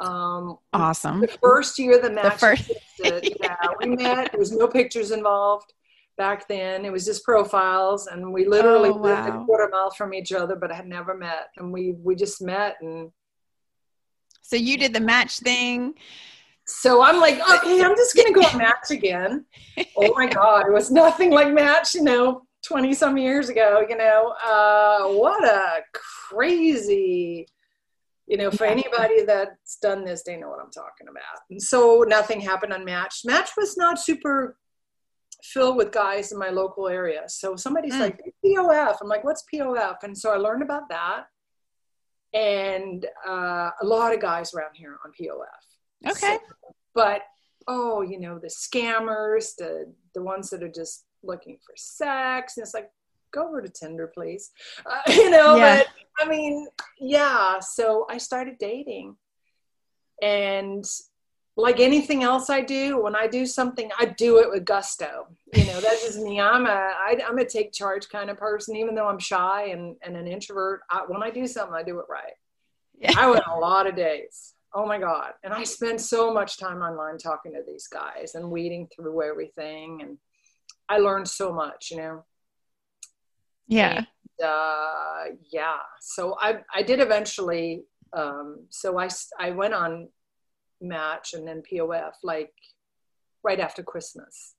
[0.00, 1.20] Um, awesome.
[1.20, 4.32] The first year the match the first- existed, yeah, we met.
[4.32, 5.72] There was no pictures involved
[6.18, 6.84] back then.
[6.84, 9.02] It was just profiles, and we literally oh, wow.
[9.02, 11.48] lived a quarter mile from each other, but I had never met.
[11.56, 13.10] And we we just met, and
[14.42, 15.94] so you did the match thing.
[16.66, 19.46] So I'm like, okay, I'm just gonna go on Match again.
[19.96, 22.42] oh my god, it was nothing like Match, you know.
[22.66, 27.46] 20 some years ago, you know, uh, what a crazy,
[28.26, 31.40] you know, for anybody that's done this, they know what I'm talking about.
[31.50, 33.20] And so nothing happened on Match.
[33.24, 34.56] Match was not super
[35.42, 37.22] filled with guys in my local area.
[37.28, 38.00] So somebody's mm.
[38.00, 38.96] like, POF.
[39.00, 39.96] I'm like, what's POF?
[40.02, 41.24] And so I learned about that.
[42.34, 46.10] And uh, a lot of guys around here on POF.
[46.10, 46.36] Okay.
[46.36, 46.40] So,
[46.94, 47.22] but
[47.66, 52.56] oh, you know, the scammers, the the ones that are just looking for sex.
[52.56, 52.90] And it's like,
[53.32, 54.50] go over to Tinder, please.
[54.84, 55.78] Uh, you know, yeah.
[55.78, 56.66] but I mean,
[57.00, 57.60] yeah.
[57.60, 59.16] So I started dating.
[60.20, 60.84] And
[61.58, 65.26] like anything else I do, when I do something, I do it with gusto.
[65.52, 66.40] You know, that's just me.
[66.40, 69.96] I'm a, I, I'm a take charge kind of person, even though I'm shy and,
[70.02, 70.82] and an introvert.
[70.88, 72.32] I, when I do something, I do it right.
[72.96, 73.12] Yeah.
[73.16, 74.54] I went a lot of days.
[74.72, 75.32] Oh my God.
[75.42, 79.98] And I spend so much time online talking to these guys and weeding through everything.
[80.02, 80.16] And
[80.88, 82.24] I learned so much, you know.
[83.66, 83.96] Yeah.
[83.96, 84.06] And,
[84.46, 85.78] uh, yeah.
[86.00, 87.82] So I I did eventually.
[88.12, 90.08] Um, so I I went on
[90.80, 92.52] Match and then POF like
[93.42, 94.54] right after Christmas.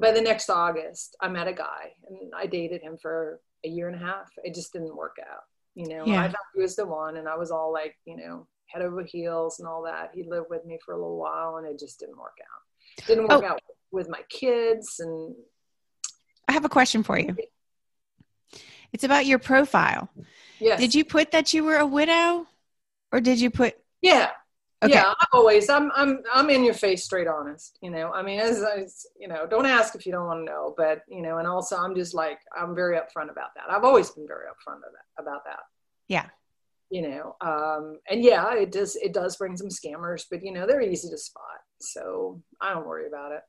[0.00, 3.88] By the next August, I met a guy and I dated him for a year
[3.88, 4.28] and a half.
[4.42, 5.42] It just didn't work out.
[5.74, 6.22] You know, yeah.
[6.22, 9.02] I thought he was the one, and I was all like, you know, head over
[9.02, 10.10] heels and all that.
[10.14, 13.06] He lived with me for a little while, and it just didn't work out.
[13.06, 13.48] Didn't work oh.
[13.48, 15.34] out with my kids, and
[16.46, 17.36] I have a question for you.
[18.92, 20.08] It's about your profile.
[20.60, 20.78] Yes.
[20.78, 22.46] Did you put that you were a widow,
[23.10, 23.74] or did you put?
[24.00, 24.30] Yeah.
[24.84, 24.92] Okay.
[24.92, 27.78] Yeah, I've always I'm I'm I'm in your face, straight honest.
[27.80, 30.44] You know, I mean, as, as you know, don't ask if you don't want to
[30.44, 30.74] know.
[30.76, 33.70] But you know, and also I'm just like I'm very upfront about that.
[33.70, 35.60] I've always been very upfront that, about that.
[36.08, 36.26] Yeah.
[36.90, 40.66] You know, um, and yeah, it does it does bring some scammers, but you know
[40.66, 43.40] they're easy to spot, so I don't worry about it.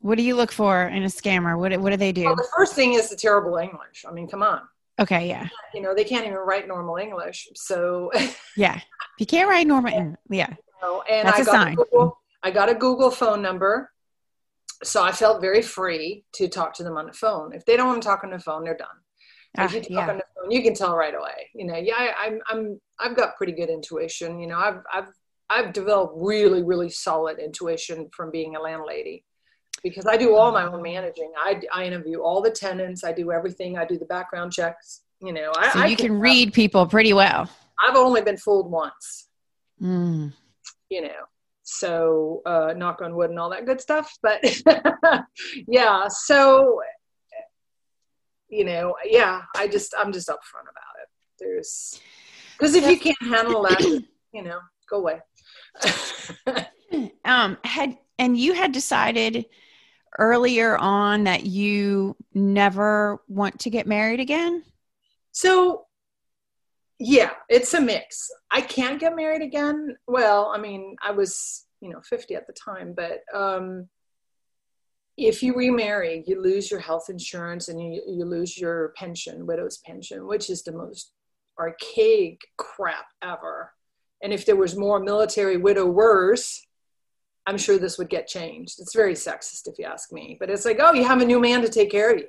[0.00, 1.56] What do you look for in a scammer?
[1.58, 2.24] What what do they do?
[2.24, 4.04] Well, the first thing is the terrible English.
[4.08, 4.62] I mean, come on.
[5.02, 8.10] Okay, yeah, You know, they can't even write normal English, so
[8.56, 8.76] yeah.
[8.76, 11.74] If you can't write normal, yeah, know, and That's I a got sign.
[11.74, 13.90] Google, I got a Google phone number,
[14.82, 17.54] so I felt very free to talk to them on the phone.
[17.54, 18.88] If they don't want to talk on the phone, they're done.
[19.56, 20.10] Ah, if you talk yeah.
[20.10, 21.50] on the phone, you can tell right away.
[21.54, 24.40] You know, yeah, I, I'm, I'm, I've got pretty good intuition.
[24.40, 25.08] You know, I've, I've,
[25.50, 29.24] I've developed really, really solid intuition from being a landlady
[29.82, 31.32] because I do all my own managing.
[31.36, 33.04] I, I interview all the tenants.
[33.04, 33.76] I do everything.
[33.76, 35.02] I do the background checks.
[35.20, 37.48] You know, I, So I you can read people pretty well.
[37.80, 39.28] I've only been fooled once.
[39.80, 40.32] Mm.
[40.90, 41.26] you know
[41.64, 44.40] so uh knock on wood and all that good stuff but
[45.66, 46.80] yeah so
[48.48, 51.08] you know yeah i just i'm just upfront about it
[51.40, 52.00] there's
[52.56, 53.80] because if you can't handle that
[54.32, 55.18] you know go away
[57.24, 59.46] Um, had and you had decided
[60.18, 64.62] earlier on that you never want to get married again.
[65.32, 65.86] so
[66.98, 68.30] yeah it's a mix.
[68.50, 69.96] I can't get married again.
[70.06, 73.88] Well i mean i was you know 50 at the time but um
[75.16, 79.78] if you remarry you lose your health insurance and you, you lose your pension widow's
[79.78, 81.12] pension which is the most
[81.58, 83.72] archaic crap ever.
[84.22, 86.66] And if there was more military widowers
[87.46, 88.80] i'm sure this would get changed.
[88.80, 90.36] It's very sexist if you ask me.
[90.38, 92.28] But it's like oh you have a new man to take care of you.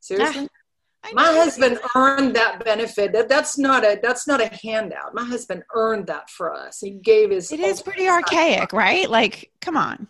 [0.00, 0.48] Seriously?
[0.50, 0.58] Ah,
[1.04, 3.12] I my husband earned that benefit.
[3.12, 5.14] That, that's not a that's not a handout.
[5.14, 6.80] My husband earned that for us.
[6.80, 9.08] He gave his It is pretty archaic, right?
[9.08, 10.08] Like, come on.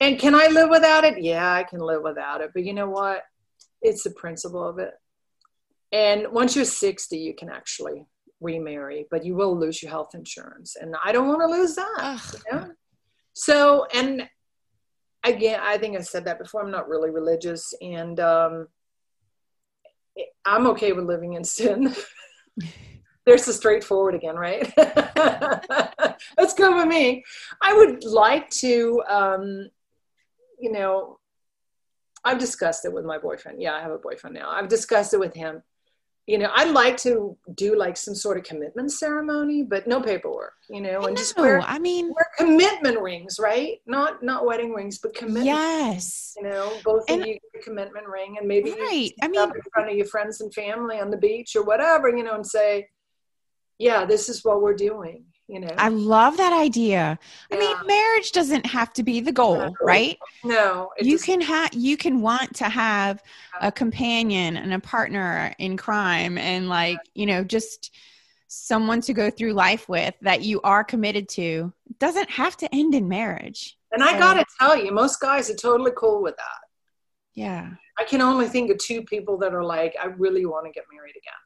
[0.00, 1.22] and can i live without it?
[1.22, 2.50] Yeah i can live without it.
[2.54, 3.22] But you know what?
[3.82, 4.94] It's the principle of it.
[5.92, 8.06] And once you're 60 you can actually
[8.40, 10.76] remarry but you will lose your health insurance.
[10.80, 12.20] And i don't want to lose that
[12.50, 12.70] you know?
[13.34, 14.28] So and
[15.24, 18.66] again i think i said that before i'm not really religious and um
[20.44, 21.94] i'm okay with living in sin.
[23.26, 24.70] There's the straightforward again right?
[24.76, 27.24] That's good with me.
[27.62, 29.68] I would like to um
[30.60, 31.18] you know
[32.22, 33.60] i've discussed it with my boyfriend.
[33.60, 34.50] Yeah i have a boyfriend now.
[34.50, 35.62] I've discussed it with him
[36.26, 40.54] you know i'd like to do like some sort of commitment ceremony but no paperwork
[40.70, 43.78] you know and just wear I mean, wear commitment rings, right?
[43.86, 45.44] Not not wedding rings, but commitment.
[45.44, 46.32] yes.
[46.38, 49.12] You know, both And- of you get a commitment ring, and maybe Right.
[49.22, 52.22] I mean, in front of your friends and family on the beach or whatever, you
[52.24, 52.88] know, and say,
[53.78, 57.18] "Yeah, this is what we're doing." You know, I love that idea.
[57.52, 59.74] I mean, marriage doesn't have to be the goal, No.
[59.82, 60.18] right?
[60.42, 63.22] no, you can have you can want to have
[63.60, 67.94] a companion and a partner in crime and like you know just
[68.48, 72.74] someone to go through life with that you are committed to It doesn't have to
[72.74, 76.60] end in marriage And I gotta tell you, most guys are totally cool with that.
[77.34, 80.72] yeah I can only think of two people that are like, "I really want to
[80.72, 81.42] get married again."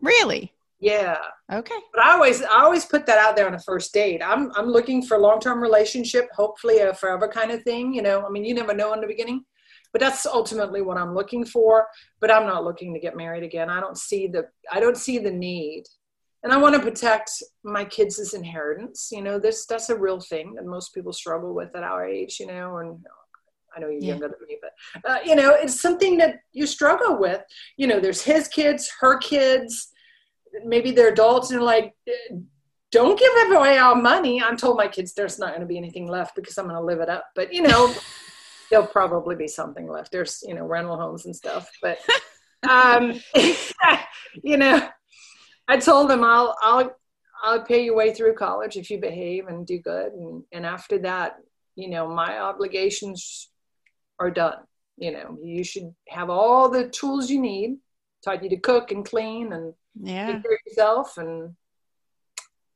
[0.00, 1.18] really Yeah,
[1.52, 4.22] okay but I always I always put that out there on a first date.
[4.24, 7.92] I'm I'm looking for a long term relationship, hopefully a forever kind of thing.
[7.92, 9.44] You know, I mean, you never know in the beginning,
[9.92, 11.86] but that's ultimately what I'm looking for.
[12.20, 13.68] But I'm not looking to get married again.
[13.68, 15.84] I don't see the I don't see the need,
[16.42, 17.30] and I want to protect
[17.62, 19.08] my kids' inheritance.
[19.12, 22.40] You know, this that's a real thing that most people struggle with at our age.
[22.40, 22.98] You know, and
[23.76, 24.12] I know you're Yeah.
[24.12, 24.72] younger than me, but
[25.10, 27.42] uh, you know, it's something that you struggle with.
[27.76, 29.92] You know, there's his kids, her kids
[30.64, 31.94] maybe they're adults and they're like,
[32.90, 34.42] don't give away our money.
[34.42, 36.84] I'm told my kids there's not going to be anything left because I'm going to
[36.84, 37.24] live it up.
[37.34, 37.94] But you know,
[38.70, 40.12] there'll probably be something left.
[40.12, 41.70] There's you know rental homes and stuff.
[41.82, 41.98] But
[42.68, 43.20] um,
[44.42, 44.88] you know,
[45.68, 46.96] I told them I'll I'll
[47.42, 50.12] I'll pay your way through college if you behave and do good.
[50.12, 51.36] And and after that,
[51.76, 53.50] you know, my obligations
[54.18, 54.58] are done.
[54.96, 57.78] You know, you should have all the tools you need.
[58.22, 60.36] Taught you to cook and clean and yeah.
[60.36, 61.54] Of yourself and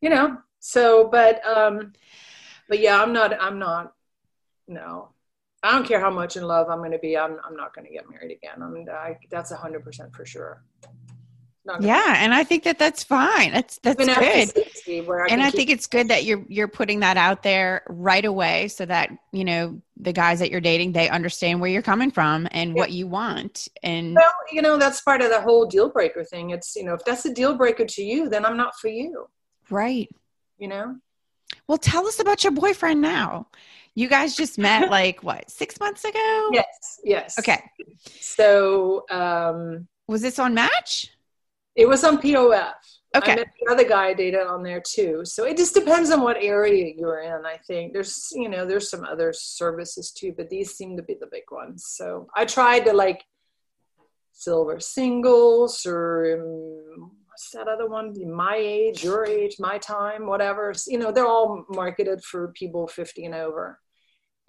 [0.01, 1.93] you know so but um
[2.69, 3.93] but yeah i'm not i'm not
[4.67, 5.11] no.
[5.63, 7.87] I don't care how much in love i'm going to be i'm, I'm not going
[7.87, 8.63] to get married again.
[8.63, 10.63] I'm I, that's a hundred percent for sure
[11.81, 13.53] yeah, and I think that that's fine.
[13.53, 14.11] That's that's good.
[14.11, 18.69] I and I think it's good that you're you're putting that out there right away,
[18.69, 22.47] so that you know the guys that you're dating they understand where you're coming from
[22.51, 22.77] and yeah.
[22.77, 23.69] what you want.
[23.83, 26.51] And well, you know that's part of the whole deal breaker thing.
[26.51, 29.29] It's you know if that's a deal breaker to you, then I'm not for you.
[29.71, 30.09] Right.
[30.59, 30.97] You know.
[31.67, 33.49] Well, tell us about your boyfriend now.
[33.95, 36.51] You guys just met like what six months ago?
[36.53, 37.01] Yes.
[37.03, 37.39] Yes.
[37.39, 37.63] Okay.
[38.21, 39.07] So.
[39.11, 41.11] um was this on Match?
[41.77, 42.75] It was on POF.
[43.17, 43.33] Okay.
[43.33, 45.23] I met the other guy I dated on there too.
[45.25, 47.47] So it just depends on what area you're in.
[47.47, 51.15] I think there's, you know, there's some other services too, but these seem to be
[51.15, 51.87] the big ones.
[51.87, 53.25] So I tried to like
[54.33, 58.15] silver singles or um, what's that other one?
[58.33, 60.73] My age, your age, my time, whatever.
[60.87, 63.79] You know, they're all marketed for people 50 and over.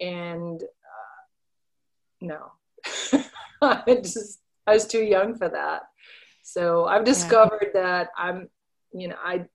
[0.00, 1.16] And uh,
[2.20, 2.52] no,
[3.62, 5.82] I just, I was too young for that.
[6.46, 7.80] So I've discovered yeah.
[7.82, 8.48] that I'm,
[8.92, 9.46] you know, I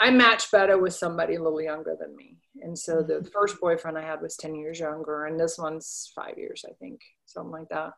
[0.00, 2.38] I match better with somebody a little younger than me.
[2.62, 3.28] And so the mm-hmm.
[3.32, 7.02] first boyfriend I had was 10 years younger, and this one's five years, I think,
[7.26, 7.92] something like that.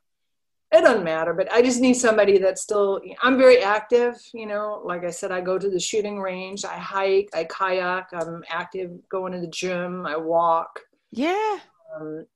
[0.73, 4.17] It doesn't matter, but I just need somebody that's still, I'm very active.
[4.35, 8.09] You know, like I said, I go to the shooting range, I hike, I kayak,
[8.13, 10.81] I'm active going to the gym, I walk.
[11.13, 11.59] Yeah.
[11.95, 12.27] Um,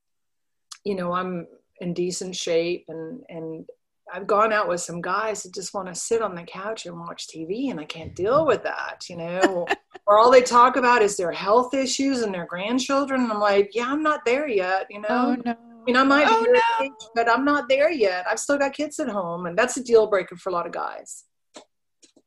[0.85, 1.45] you know, I'm
[1.81, 3.65] in decent shape and, and
[4.13, 6.99] I've gone out with some guys that just want to sit on the couch and
[6.99, 8.47] watch TV, and I can't deal mm-hmm.
[8.47, 9.67] with that, you know.
[10.05, 13.21] or all they talk about is their health issues and their grandchildren.
[13.21, 15.07] And I'm like, yeah, I'm not there yet, you know.
[15.09, 15.51] Oh, no.
[15.51, 16.85] I mean, I might oh, be no.
[16.85, 18.25] age, but I'm not there yet.
[18.29, 20.73] I've still got kids at home, and that's a deal breaker for a lot of
[20.73, 21.23] guys.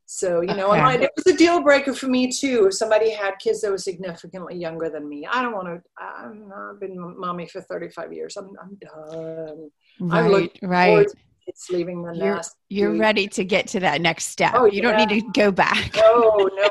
[0.06, 1.04] So, you know, okay.
[1.04, 2.66] it was a deal breaker for me too.
[2.66, 5.82] If somebody had kids that were significantly younger than me, I don't want to.
[6.00, 8.36] I've been mommy for 35 years.
[8.36, 9.70] I'm, I'm done.
[10.00, 11.06] Right, I'm right
[11.46, 12.56] it's leaving the you're, nest.
[12.68, 14.52] You're ready to get to that next step.
[14.54, 14.96] Oh, you yeah.
[14.96, 15.94] don't need to go back.
[15.96, 16.68] No, no,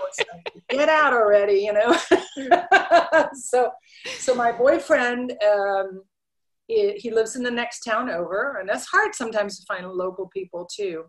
[0.70, 1.98] get out already, you know.
[3.34, 3.72] so,
[4.18, 6.04] so my boyfriend, um,
[6.68, 10.30] he, he lives in the next town over, and that's hard sometimes to find local
[10.34, 11.06] people too.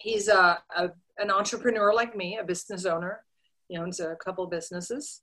[0.00, 3.20] He's a, a an entrepreneur like me, a business owner.
[3.68, 5.22] He owns a couple businesses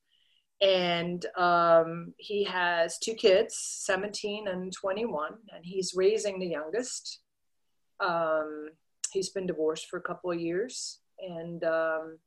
[0.61, 7.19] and um, he has two kids 17 and 21 and he's raising the youngest
[8.01, 8.69] um,
[9.11, 12.17] he's been divorced for a couple of years, and um,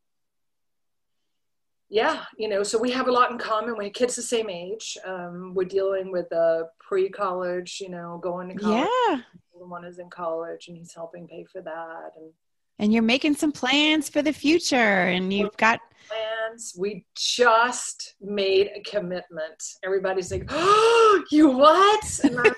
[1.89, 3.77] yeah, you know, so we have a lot in common.
[3.77, 4.97] We have kids the same age.
[5.05, 8.89] Um, we're dealing with a pre-college, you know, going to college.
[9.09, 9.21] Yeah,
[9.53, 12.33] one is in college, and he's helping pay for that, and
[12.79, 18.71] and you're making some plans for the future and you've got plans we just made
[18.75, 22.53] a commitment everybody's like oh you what and I,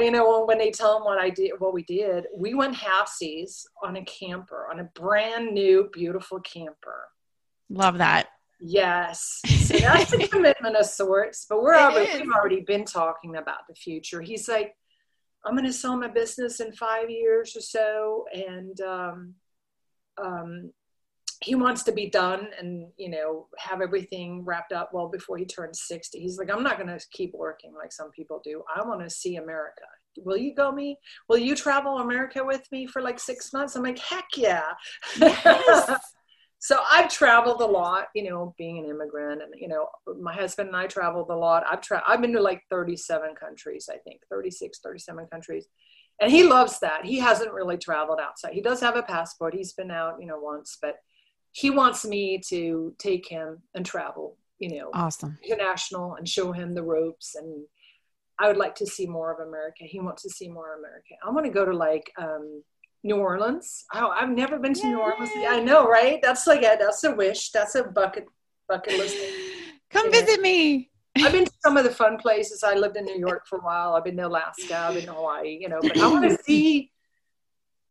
[0.00, 3.08] you know when they tell them what i did what we did we went half
[3.08, 7.08] seas on a camper on a brand new beautiful camper.
[7.68, 8.28] Love that.
[8.60, 9.40] Yes.
[9.70, 13.74] So that's a commitment of sorts but we're already, we've already been talking about the
[13.74, 14.20] future.
[14.20, 14.74] He's like
[15.44, 19.34] i'm going to sell my business in five years or so and um,
[20.22, 20.72] um,
[21.42, 25.44] he wants to be done and you know have everything wrapped up well before he
[25.44, 28.82] turns 60 he's like i'm not going to keep working like some people do i
[28.82, 29.82] want to see america
[30.18, 30.98] will you go me
[31.28, 34.64] will you travel america with me for like six months i'm like heck yeah
[35.18, 35.90] yes.
[36.58, 39.88] so i've traveled a lot you know being an immigrant and you know
[40.20, 43.88] my husband and i traveled a lot i've tra- i've been to like 37 countries
[43.90, 45.68] i think 36 37 countries
[46.20, 47.04] and he loves that.
[47.04, 48.52] He hasn't really traveled outside.
[48.52, 49.54] He does have a passport.
[49.54, 50.96] He's been out, you know, once, but
[51.52, 56.74] he wants me to take him and travel, you know, awesome international and show him
[56.74, 57.34] the ropes.
[57.34, 57.64] And
[58.38, 59.84] I would like to see more of America.
[59.84, 61.14] He wants to see more America.
[61.24, 62.62] I want to go to like um,
[63.02, 63.84] New Orleans.
[63.94, 64.90] Oh, I've never been to Yay.
[64.90, 65.30] New Orleans.
[65.48, 66.20] I know, right?
[66.22, 67.50] That's like a that's a wish.
[67.50, 68.26] That's a bucket
[68.68, 69.16] bucket list.
[69.90, 70.90] Come visit me.
[71.16, 72.62] I've been to some of the fun places.
[72.62, 73.94] I lived in New York for a while.
[73.94, 74.78] I've been to Alaska.
[74.78, 75.58] I've been to Hawaii.
[75.60, 76.92] You know, but I want to see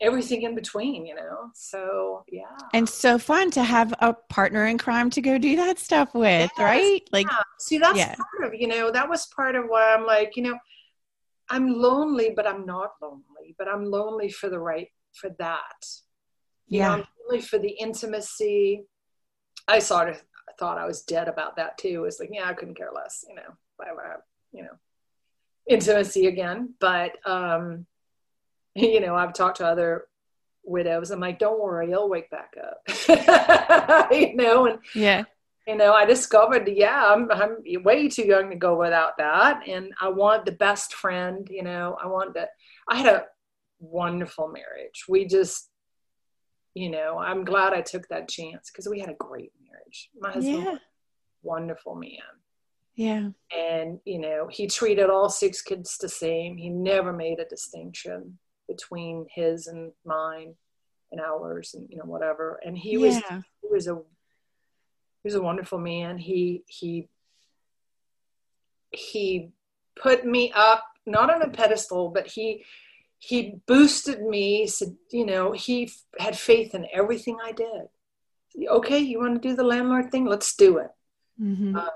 [0.01, 1.05] everything in between.
[1.05, 2.57] You know, so yeah.
[2.73, 6.51] And so fun to have a partner in crime to go do that stuff with,
[6.57, 7.01] yes, right?
[7.11, 7.37] Like, yeah.
[7.59, 8.15] see, that's yeah.
[8.15, 10.57] part of you know that was part of why I'm like, you know,
[11.49, 13.55] I'm lonely, but I'm not lonely.
[13.57, 15.85] But I'm lonely for the right for that.
[16.67, 16.87] You yeah.
[16.87, 18.83] know, I'm lonely for the intimacy.
[19.67, 20.21] I sort of
[20.57, 22.05] thought I was dead about that too.
[22.05, 24.77] It's like, yeah, I couldn't care less, you know, whatever, you know,
[25.67, 26.73] intimacy again.
[26.79, 27.85] But, um,
[28.93, 30.05] you know, I've talked to other
[30.63, 31.11] widows.
[31.11, 35.23] I'm like, don't worry, you'll wake back up, you know, and yeah,
[35.69, 39.67] you know, I discovered, yeah, I'm, I'm way too young to go without that.
[39.67, 42.49] And I want the best friend, you know, I want that.
[42.87, 43.25] I had a
[43.79, 45.05] wonderful marriage.
[45.07, 45.69] We just,
[46.73, 50.09] you know, I'm glad I took that chance because we had a great marriage.
[50.19, 50.77] My husband, yeah.
[51.43, 52.17] wonderful man.
[52.95, 53.29] Yeah.
[53.55, 56.57] And, you know, he treated all six kids the same.
[56.57, 58.39] He never made a distinction
[58.69, 60.55] between his and mine
[61.11, 62.59] and ours and, you know, whatever.
[62.63, 66.17] And he was, he was a, he was a wonderful man.
[66.17, 67.09] He, he,
[68.91, 69.49] he
[70.01, 72.63] put me up, not on a pedestal, but he,
[73.19, 77.87] he boosted me said you know he had faith in everything i did
[78.69, 80.89] okay you want to do the landlord thing let's do it
[81.39, 81.75] mm-hmm.
[81.75, 81.89] um,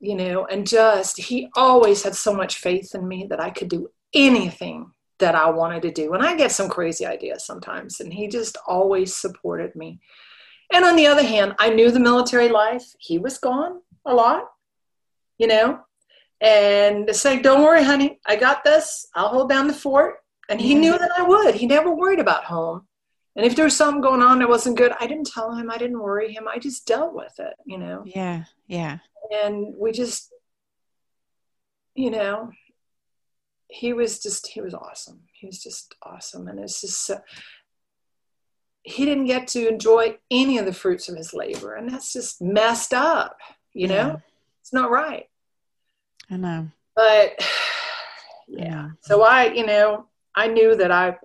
[0.00, 3.68] you know and just he always had so much faith in me that i could
[3.68, 4.90] do anything
[5.20, 8.56] that i wanted to do and i get some crazy ideas sometimes and he just
[8.66, 10.00] always supported me
[10.72, 14.48] and on the other hand i knew the military life he was gone a lot
[15.38, 15.80] you know
[16.40, 20.16] and to say don't worry honey i got this i'll hold down the fort
[20.50, 21.54] and he knew that I would.
[21.54, 22.82] He never worried about home.
[23.36, 25.70] And if there was something going on that wasn't good, I didn't tell him.
[25.70, 26.48] I didn't worry him.
[26.48, 28.02] I just dealt with it, you know?
[28.04, 28.98] Yeah, yeah.
[29.44, 30.32] And we just,
[31.94, 32.50] you know,
[33.70, 35.20] he was just, he was awesome.
[35.32, 36.48] He was just awesome.
[36.48, 37.18] And it's just, uh,
[38.82, 41.74] he didn't get to enjoy any of the fruits of his labor.
[41.74, 43.36] And that's just messed up,
[43.72, 43.94] you know?
[43.94, 44.16] Yeah.
[44.60, 45.26] It's not right.
[46.30, 46.68] I know.
[46.96, 47.40] But
[48.48, 48.90] yeah.
[49.02, 51.16] So I, you know, I knew that I,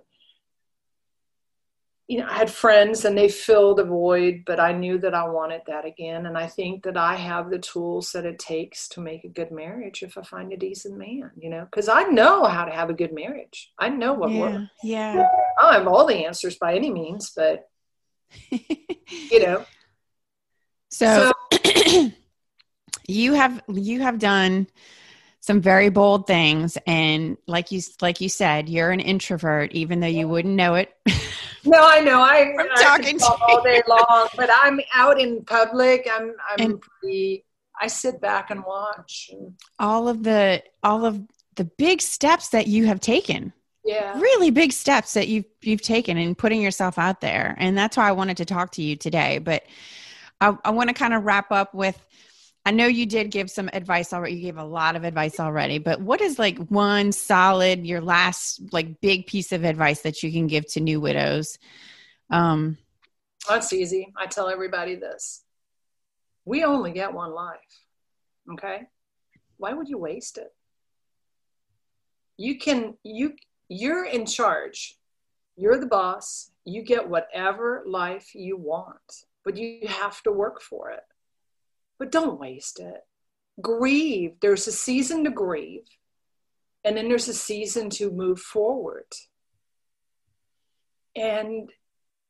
[2.08, 5.26] you know, I had friends and they filled a void, but I knew that I
[5.26, 6.26] wanted that again.
[6.26, 9.50] And I think that I have the tools that it takes to make a good
[9.50, 12.90] marriage if I find a decent man, you know, because I know how to have
[12.90, 13.72] a good marriage.
[13.76, 14.70] I know what yeah, works.
[14.84, 15.28] Yeah.
[15.58, 17.68] I don't have all the answers by any means, but,
[18.50, 19.64] you know.
[20.90, 22.12] So, so
[23.08, 24.68] you have, you have done
[25.40, 30.06] some very bold things and like you like you said you're an introvert even though
[30.08, 30.92] you wouldn't know it
[31.66, 32.20] no i know.
[32.20, 36.08] I, i'm I talking to all day long but i'm out in public.
[36.10, 37.44] I'm i'm and pretty
[37.80, 39.30] i sit back and watch
[39.78, 41.20] all of the all of
[41.56, 43.52] the big steps that you have taken.
[43.84, 44.18] Yeah.
[44.18, 47.54] Really big steps that you've you've taken in putting yourself out there.
[47.58, 49.38] And that's why i wanted to talk to you today.
[49.38, 49.64] But
[50.40, 51.98] i, I want to kind of wrap up with
[52.66, 54.34] I know you did give some advice already.
[54.34, 58.60] You gave a lot of advice already, but what is like one solid, your last
[58.72, 61.60] like big piece of advice that you can give to new widows?
[62.28, 62.76] Um,
[63.48, 64.12] That's easy.
[64.16, 65.44] I tell everybody this
[66.44, 67.84] we only get one life.
[68.52, 68.88] Okay.
[69.58, 70.52] Why would you waste it?
[72.36, 73.34] You can, you,
[73.68, 74.98] you're in charge.
[75.56, 76.50] You're the boss.
[76.64, 81.04] You get whatever life you want, but you have to work for it
[81.98, 83.00] but don't waste it.
[83.60, 84.34] Grieve.
[84.40, 85.86] There's a season to grieve,
[86.84, 89.06] and then there's a season to move forward.
[91.14, 91.70] And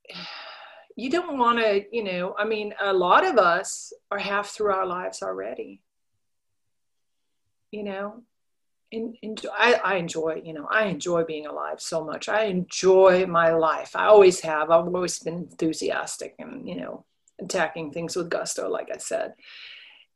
[0.97, 4.73] you don't want to, you know, I mean, a lot of us are half through
[4.73, 5.83] our lives already.
[7.71, 8.23] You know,
[8.93, 12.29] and, enjoy, I, I enjoy, you know, I enjoy being alive so much.
[12.29, 13.97] I enjoy my life.
[13.97, 14.71] I always have.
[14.71, 17.05] I've always been enthusiastic and, you know,
[17.41, 19.35] attacking things with gusto, like I said.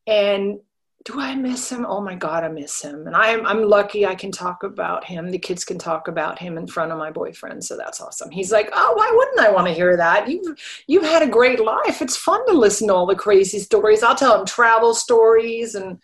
[0.06, 0.60] And
[1.04, 1.86] do I miss him?
[1.88, 3.06] Oh my God, I miss him.
[3.06, 5.30] And I'm, I'm lucky I can talk about him.
[5.30, 7.64] The kids can talk about him in front of my boyfriend.
[7.64, 8.30] So that's awesome.
[8.30, 10.28] He's like, oh, why wouldn't I want to hear that?
[10.28, 12.02] You've, you've had a great life.
[12.02, 14.02] It's fun to listen to all the crazy stories.
[14.02, 16.00] I'll tell him travel stories and,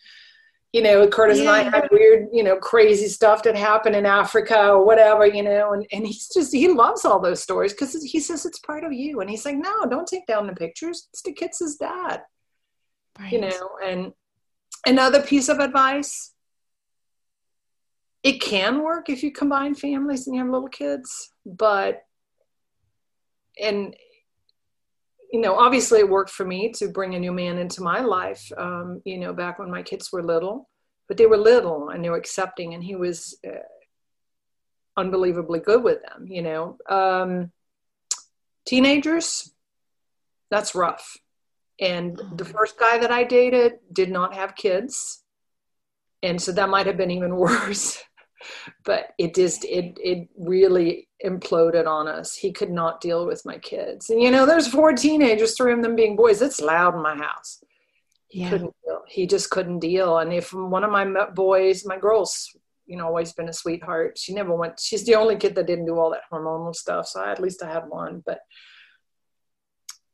[0.73, 1.45] you know, Curtis yeah.
[1.45, 5.43] and I had weird, you know, crazy stuff that happened in Africa or whatever, you
[5.43, 8.85] know, and, and he's just, he loves all those stories because he says it's part
[8.85, 9.21] of you.
[9.21, 11.09] And he's like, no, don't take down the pictures.
[11.13, 12.23] It's the kid's dad
[13.21, 13.33] right.
[13.33, 14.13] you know and
[14.87, 16.33] another piece of advice
[18.23, 22.03] it can work if you combine families and you have little kids but
[23.63, 23.95] and
[25.33, 28.51] you know obviously it worked for me to bring a new man into my life
[28.59, 30.69] um, you know back when my kids were little
[31.09, 33.51] but they were little and they were accepting and he was uh,
[34.97, 37.51] unbelievably good with them you know um,
[38.65, 39.53] teenagers
[40.51, 41.17] that's rough
[41.81, 45.23] and the first guy that I dated did not have kids.
[46.23, 48.03] And so that might have been even worse.
[48.85, 52.35] but it just it it really imploded on us.
[52.35, 54.11] He could not deal with my kids.
[54.11, 56.43] And you know, there's four teenagers, three of them being boys.
[56.43, 57.63] It's loud in my house.
[58.29, 58.51] He yeah.
[58.51, 59.03] couldn't deal.
[59.09, 60.19] He just couldn't deal.
[60.19, 62.55] And if one of my boys, my girls,
[62.87, 64.19] you know, always been a sweetheart.
[64.19, 64.79] She never went.
[64.79, 67.09] She's the only kid that didn't do all that hormonal stuff.
[67.09, 68.23] So I, at least I had one.
[68.25, 68.41] But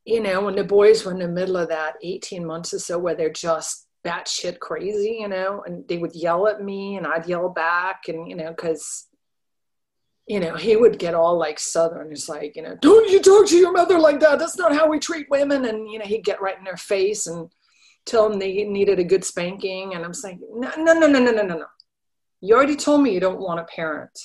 [0.05, 2.99] you know, when the boys were in the middle of that 18 months or so
[2.99, 7.27] where they're just batshit crazy, you know, and they would yell at me and I'd
[7.27, 9.07] yell back and, you know, cause
[10.27, 12.09] you know, he would get all like Southern.
[12.09, 14.39] He's like, you know, don't you talk to your mother like that.
[14.39, 15.65] That's not how we treat women.
[15.65, 17.49] And, you know, he'd get right in their face and
[18.05, 19.95] tell them they needed a good spanking.
[19.95, 21.65] And I'm saying, no, no, no, no, no, no, no.
[22.39, 24.17] You already told me you don't want a parent.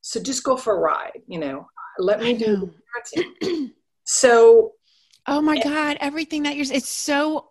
[0.00, 1.66] So just go for a ride, you know,
[1.98, 2.72] let me do
[3.16, 3.72] parenting.
[4.04, 4.72] so.
[5.26, 5.98] Oh my God.
[6.00, 7.48] Everything that you're, it's so,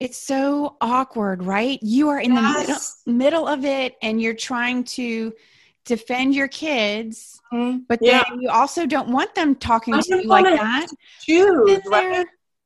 [0.00, 1.78] it's so awkward, right?
[1.82, 3.02] You are in yes.
[3.04, 5.32] the middle, middle of it and you're trying to,
[5.84, 7.78] defend your kids, mm-hmm.
[7.88, 8.22] but yeah.
[8.28, 10.86] then you also don't want them talking to you like that.
[11.22, 12.24] Choose, they're,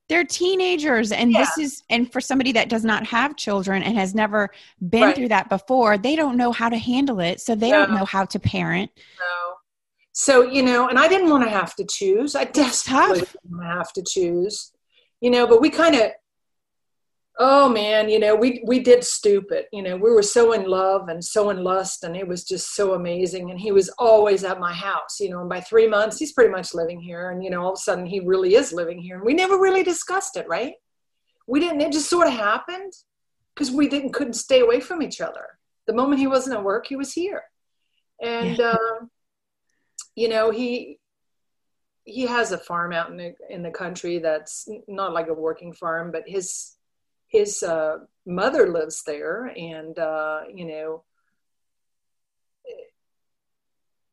[0.09, 1.39] they're teenagers, and yeah.
[1.39, 4.49] this is and for somebody that does not have children and has never
[4.89, 5.15] been right.
[5.15, 7.85] through that before, they don't know how to handle it, so they no.
[7.85, 8.91] don't know how to parent.
[9.19, 9.53] No.
[10.13, 12.35] So you know, and I didn't want to have to choose.
[12.35, 14.71] I desperately didn't have to choose.
[15.21, 16.11] You know, but we kind of
[17.37, 21.09] oh man you know we we did stupid you know we were so in love
[21.09, 24.59] and so in lust and it was just so amazing and he was always at
[24.59, 27.49] my house you know and by three months he's pretty much living here and you
[27.49, 30.37] know all of a sudden he really is living here and we never really discussed
[30.37, 30.75] it right
[31.45, 32.93] we didn't it just sort of happened
[33.53, 35.57] because we didn't couldn't stay away from each other
[35.87, 37.43] the moment he wasn't at work he was here
[38.21, 38.71] and yeah.
[38.71, 39.05] uh,
[40.15, 40.99] you know he
[42.05, 45.73] he has a farm out in the in the country that's not like a working
[45.73, 46.74] farm but his
[47.37, 51.03] his uh, mother lives there, and uh, you know,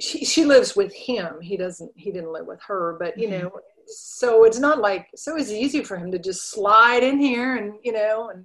[0.00, 1.40] she she lives with him.
[1.40, 1.92] He doesn't.
[1.96, 3.44] He didn't live with her, but you mm-hmm.
[3.44, 7.56] know, so it's not like so it's easy for him to just slide in here,
[7.56, 8.44] and you know, and.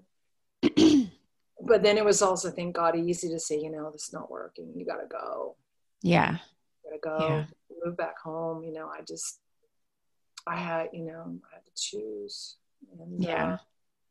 [1.67, 4.32] but then it was also, thank God, easy to say, you know, this is not
[4.32, 4.71] working.
[4.75, 5.55] You got to go.
[6.01, 6.38] Yeah.
[6.84, 7.28] You got to go.
[7.28, 7.45] Yeah.
[7.84, 8.63] Move back home.
[8.63, 9.39] You know, I just,
[10.45, 12.57] I had, you know, I had to choose.
[12.99, 13.53] And, yeah.
[13.53, 13.57] Uh,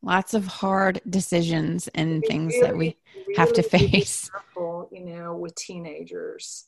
[0.03, 4.31] lots of hard decisions and things really, that we really have to face.
[4.31, 6.67] careful you know with teenagers.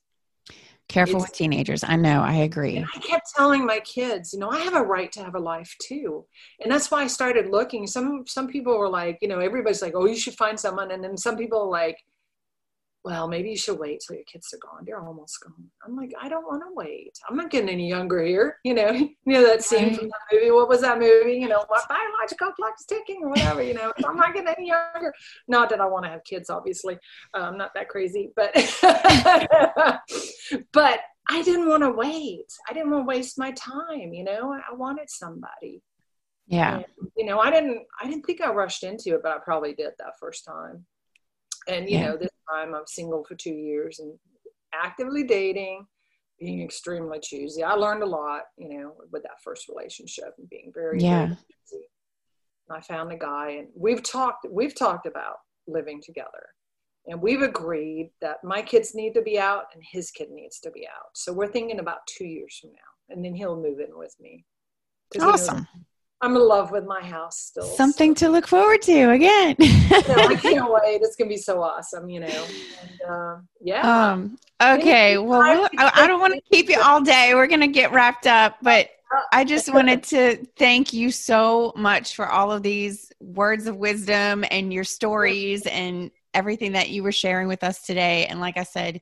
[0.88, 1.84] Careful it's, with teenagers.
[1.84, 2.22] I know.
[2.22, 2.78] I agree.
[2.78, 5.74] I kept telling my kids you know i have a right to have a life
[5.80, 6.24] too.
[6.60, 7.86] And that's why i started looking.
[7.86, 10.90] Some some people were like you know everybody's like oh you should find someone.
[10.90, 11.98] And then some people like
[13.08, 14.84] well, maybe you should wait till your kids are gone.
[14.84, 15.70] They're almost gone.
[15.82, 17.18] I'm like, I don't want to wait.
[17.26, 18.58] I'm not getting any younger here.
[18.68, 20.50] You know, you know that scene from that movie.
[20.50, 21.38] What was that movie?
[21.38, 23.62] You know, my biological clock is ticking or whatever.
[23.62, 25.14] You know, I'm not getting any younger.
[25.46, 26.98] Not that I want to have kids, obviously.
[27.34, 28.52] Uh, I'm not that crazy, but
[30.74, 31.00] but
[31.30, 32.52] I didn't want to wait.
[32.68, 34.12] I didn't want to waste my time.
[34.12, 35.82] You know, I wanted somebody.
[36.46, 36.76] Yeah.
[36.76, 36.84] And,
[37.16, 37.86] you know, I didn't.
[38.02, 40.84] I didn't think I rushed into it, but I probably did that first time.
[41.68, 42.06] And you yeah.
[42.06, 44.18] know, this time I'm single for two years and
[44.74, 45.86] actively dating,
[46.38, 47.62] being extremely choosy.
[47.62, 51.26] I learned a lot, you know, with that first relationship and being very, yeah.
[51.26, 51.36] Very
[51.70, 51.84] choosy.
[52.70, 56.48] I found a guy and we've talked we've talked about living together.
[57.06, 60.70] And we've agreed that my kids need to be out and his kid needs to
[60.70, 61.08] be out.
[61.14, 63.14] So we're thinking about two years from now.
[63.14, 64.44] And then he'll move in with me.
[65.18, 65.66] Awesome.
[66.20, 67.64] I'm in love with my house still.
[67.64, 68.26] Something so.
[68.26, 69.54] to look forward to again.
[69.58, 71.00] no, I can't wait.
[71.00, 72.46] It's gonna be so awesome, you know.
[72.82, 74.10] And, uh, yeah.
[74.10, 75.18] Um, okay.
[75.18, 77.34] Well, I, I don't want to keep you all day.
[77.34, 78.90] We're gonna get wrapped up, but
[79.32, 84.44] I just wanted to thank you so much for all of these words of wisdom
[84.50, 88.26] and your stories and everything that you were sharing with us today.
[88.26, 89.00] And like I said,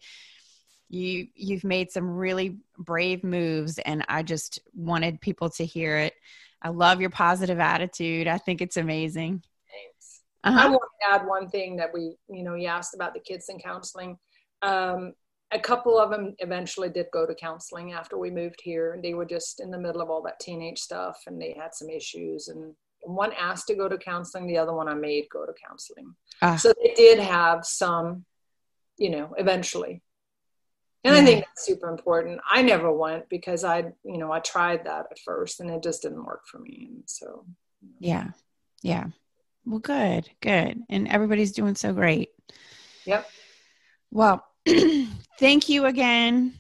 [0.89, 6.15] you you've made some really brave moves, and I just wanted people to hear it.
[6.63, 8.27] I love your positive attitude.
[8.27, 9.43] I think it's amazing.
[9.71, 10.23] Thanks.
[10.45, 10.59] Uh-huh.
[10.59, 13.49] I want to add one thing that we, you know, you asked about the kids
[13.49, 14.19] in counseling.
[14.63, 15.13] Um,
[15.53, 18.99] a couple of them eventually did go to counseling after we moved here.
[19.03, 21.89] They were just in the middle of all that teenage stuff and they had some
[21.89, 22.49] issues.
[22.49, 26.15] And one asked to go to counseling, the other one I made go to counseling.
[26.43, 26.57] Uh.
[26.57, 28.25] So they did have some,
[28.99, 30.03] you know, eventually
[31.07, 31.23] and yeah.
[31.23, 32.41] i think that's super important.
[32.51, 36.03] I never went because i you know i tried that at first and it just
[36.03, 37.45] didn't work for me and so
[37.99, 38.31] yeah.
[38.83, 39.07] Yeah.
[39.65, 40.83] Well good good.
[40.89, 42.31] And everybody's doing so great.
[43.05, 43.29] Yep.
[44.11, 44.45] Well
[45.39, 46.55] thank you again.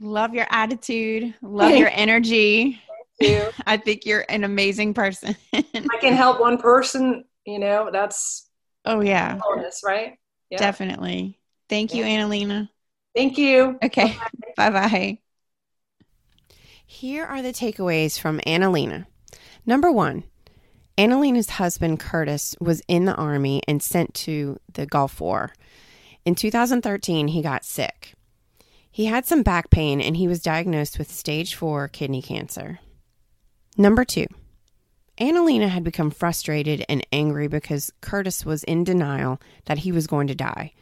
[0.00, 1.34] Love your attitude.
[1.42, 2.80] Love your energy.
[3.20, 3.50] You.
[3.66, 5.36] i think you're an amazing person.
[5.52, 8.48] I can help one person you know that's
[8.84, 9.38] oh yeah.
[9.38, 10.18] bonus, right?
[10.50, 10.58] Yeah.
[10.58, 11.38] definitely.
[11.68, 12.18] Thank you yeah.
[12.18, 12.68] AnneLena
[13.14, 13.78] Thank you.
[13.82, 14.16] Okay.
[14.56, 15.18] Bye bye.
[16.86, 19.06] Here are the takeaways from AnneLena.
[19.64, 20.24] Number one,
[20.98, 25.52] AnneLena's husband, Curtis, was in the Army and sent to the Gulf War.
[26.24, 28.14] In 2013, he got sick.
[28.90, 32.78] He had some back pain and he was diagnosed with stage four kidney cancer.
[33.78, 34.26] Number two,
[35.18, 40.26] AnneLena had become frustrated and angry because Curtis was in denial that he was going
[40.26, 40.74] to die.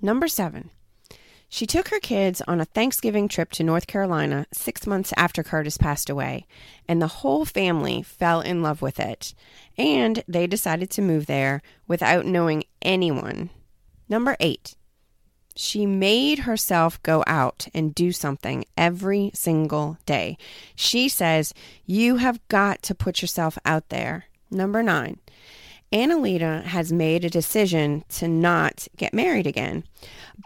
[0.00, 0.70] Number seven,
[1.48, 5.78] she took her kids on a Thanksgiving trip to North Carolina six months after Curtis
[5.78, 6.46] passed away,
[6.86, 9.34] and the whole family fell in love with it,
[9.76, 13.48] and they decided to move there without knowing anyone.
[14.10, 14.76] Number eight,
[15.56, 20.36] she made herself go out and do something every single day.
[20.76, 21.54] She says,
[21.84, 24.26] You have got to put yourself out there.
[24.50, 25.18] Number nine,
[25.92, 29.84] AnneLena has made a decision to not get married again,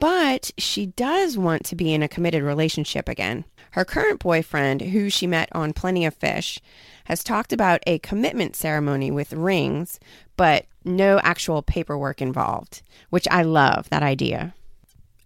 [0.01, 3.45] but she does want to be in a committed relationship again.
[3.73, 6.61] Her current boyfriend, who she met on Plenty of Fish,
[7.07, 9.99] has talked about a commitment ceremony with rings,
[10.37, 14.55] but no actual paperwork involved, which I love that idea.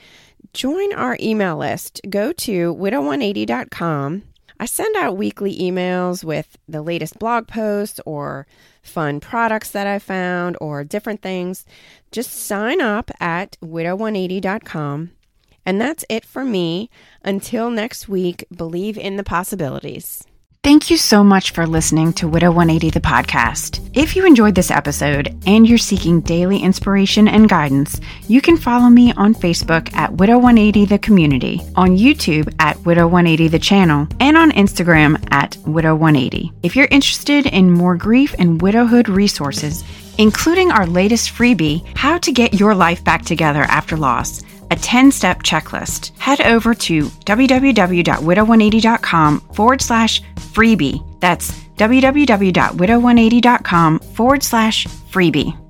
[0.52, 2.00] join our email list.
[2.08, 4.22] Go to widow180.com.
[4.60, 8.46] I send out weekly emails with the latest blog posts or
[8.82, 11.64] fun products that I found or different things.
[12.12, 15.10] Just sign up at widow180.com.
[15.66, 16.90] And that's it for me.
[17.24, 20.24] Until next week, believe in the possibilities.
[20.64, 23.86] Thank you so much for listening to Widow 180 the podcast.
[23.92, 28.88] If you enjoyed this episode and you're seeking daily inspiration and guidance, you can follow
[28.88, 34.08] me on Facebook at Widow 180 the community, on YouTube at Widow 180 the channel,
[34.20, 36.50] and on Instagram at Widow 180.
[36.62, 39.84] If you're interested in more grief and widowhood resources,
[40.16, 45.10] including our latest freebie, How to Get Your Life Back Together After Loss, a 10
[45.10, 51.04] step checklist, head over to www.widow180.com forward slash freebie.
[51.20, 55.63] That's www.widow180.com forward slash freebie.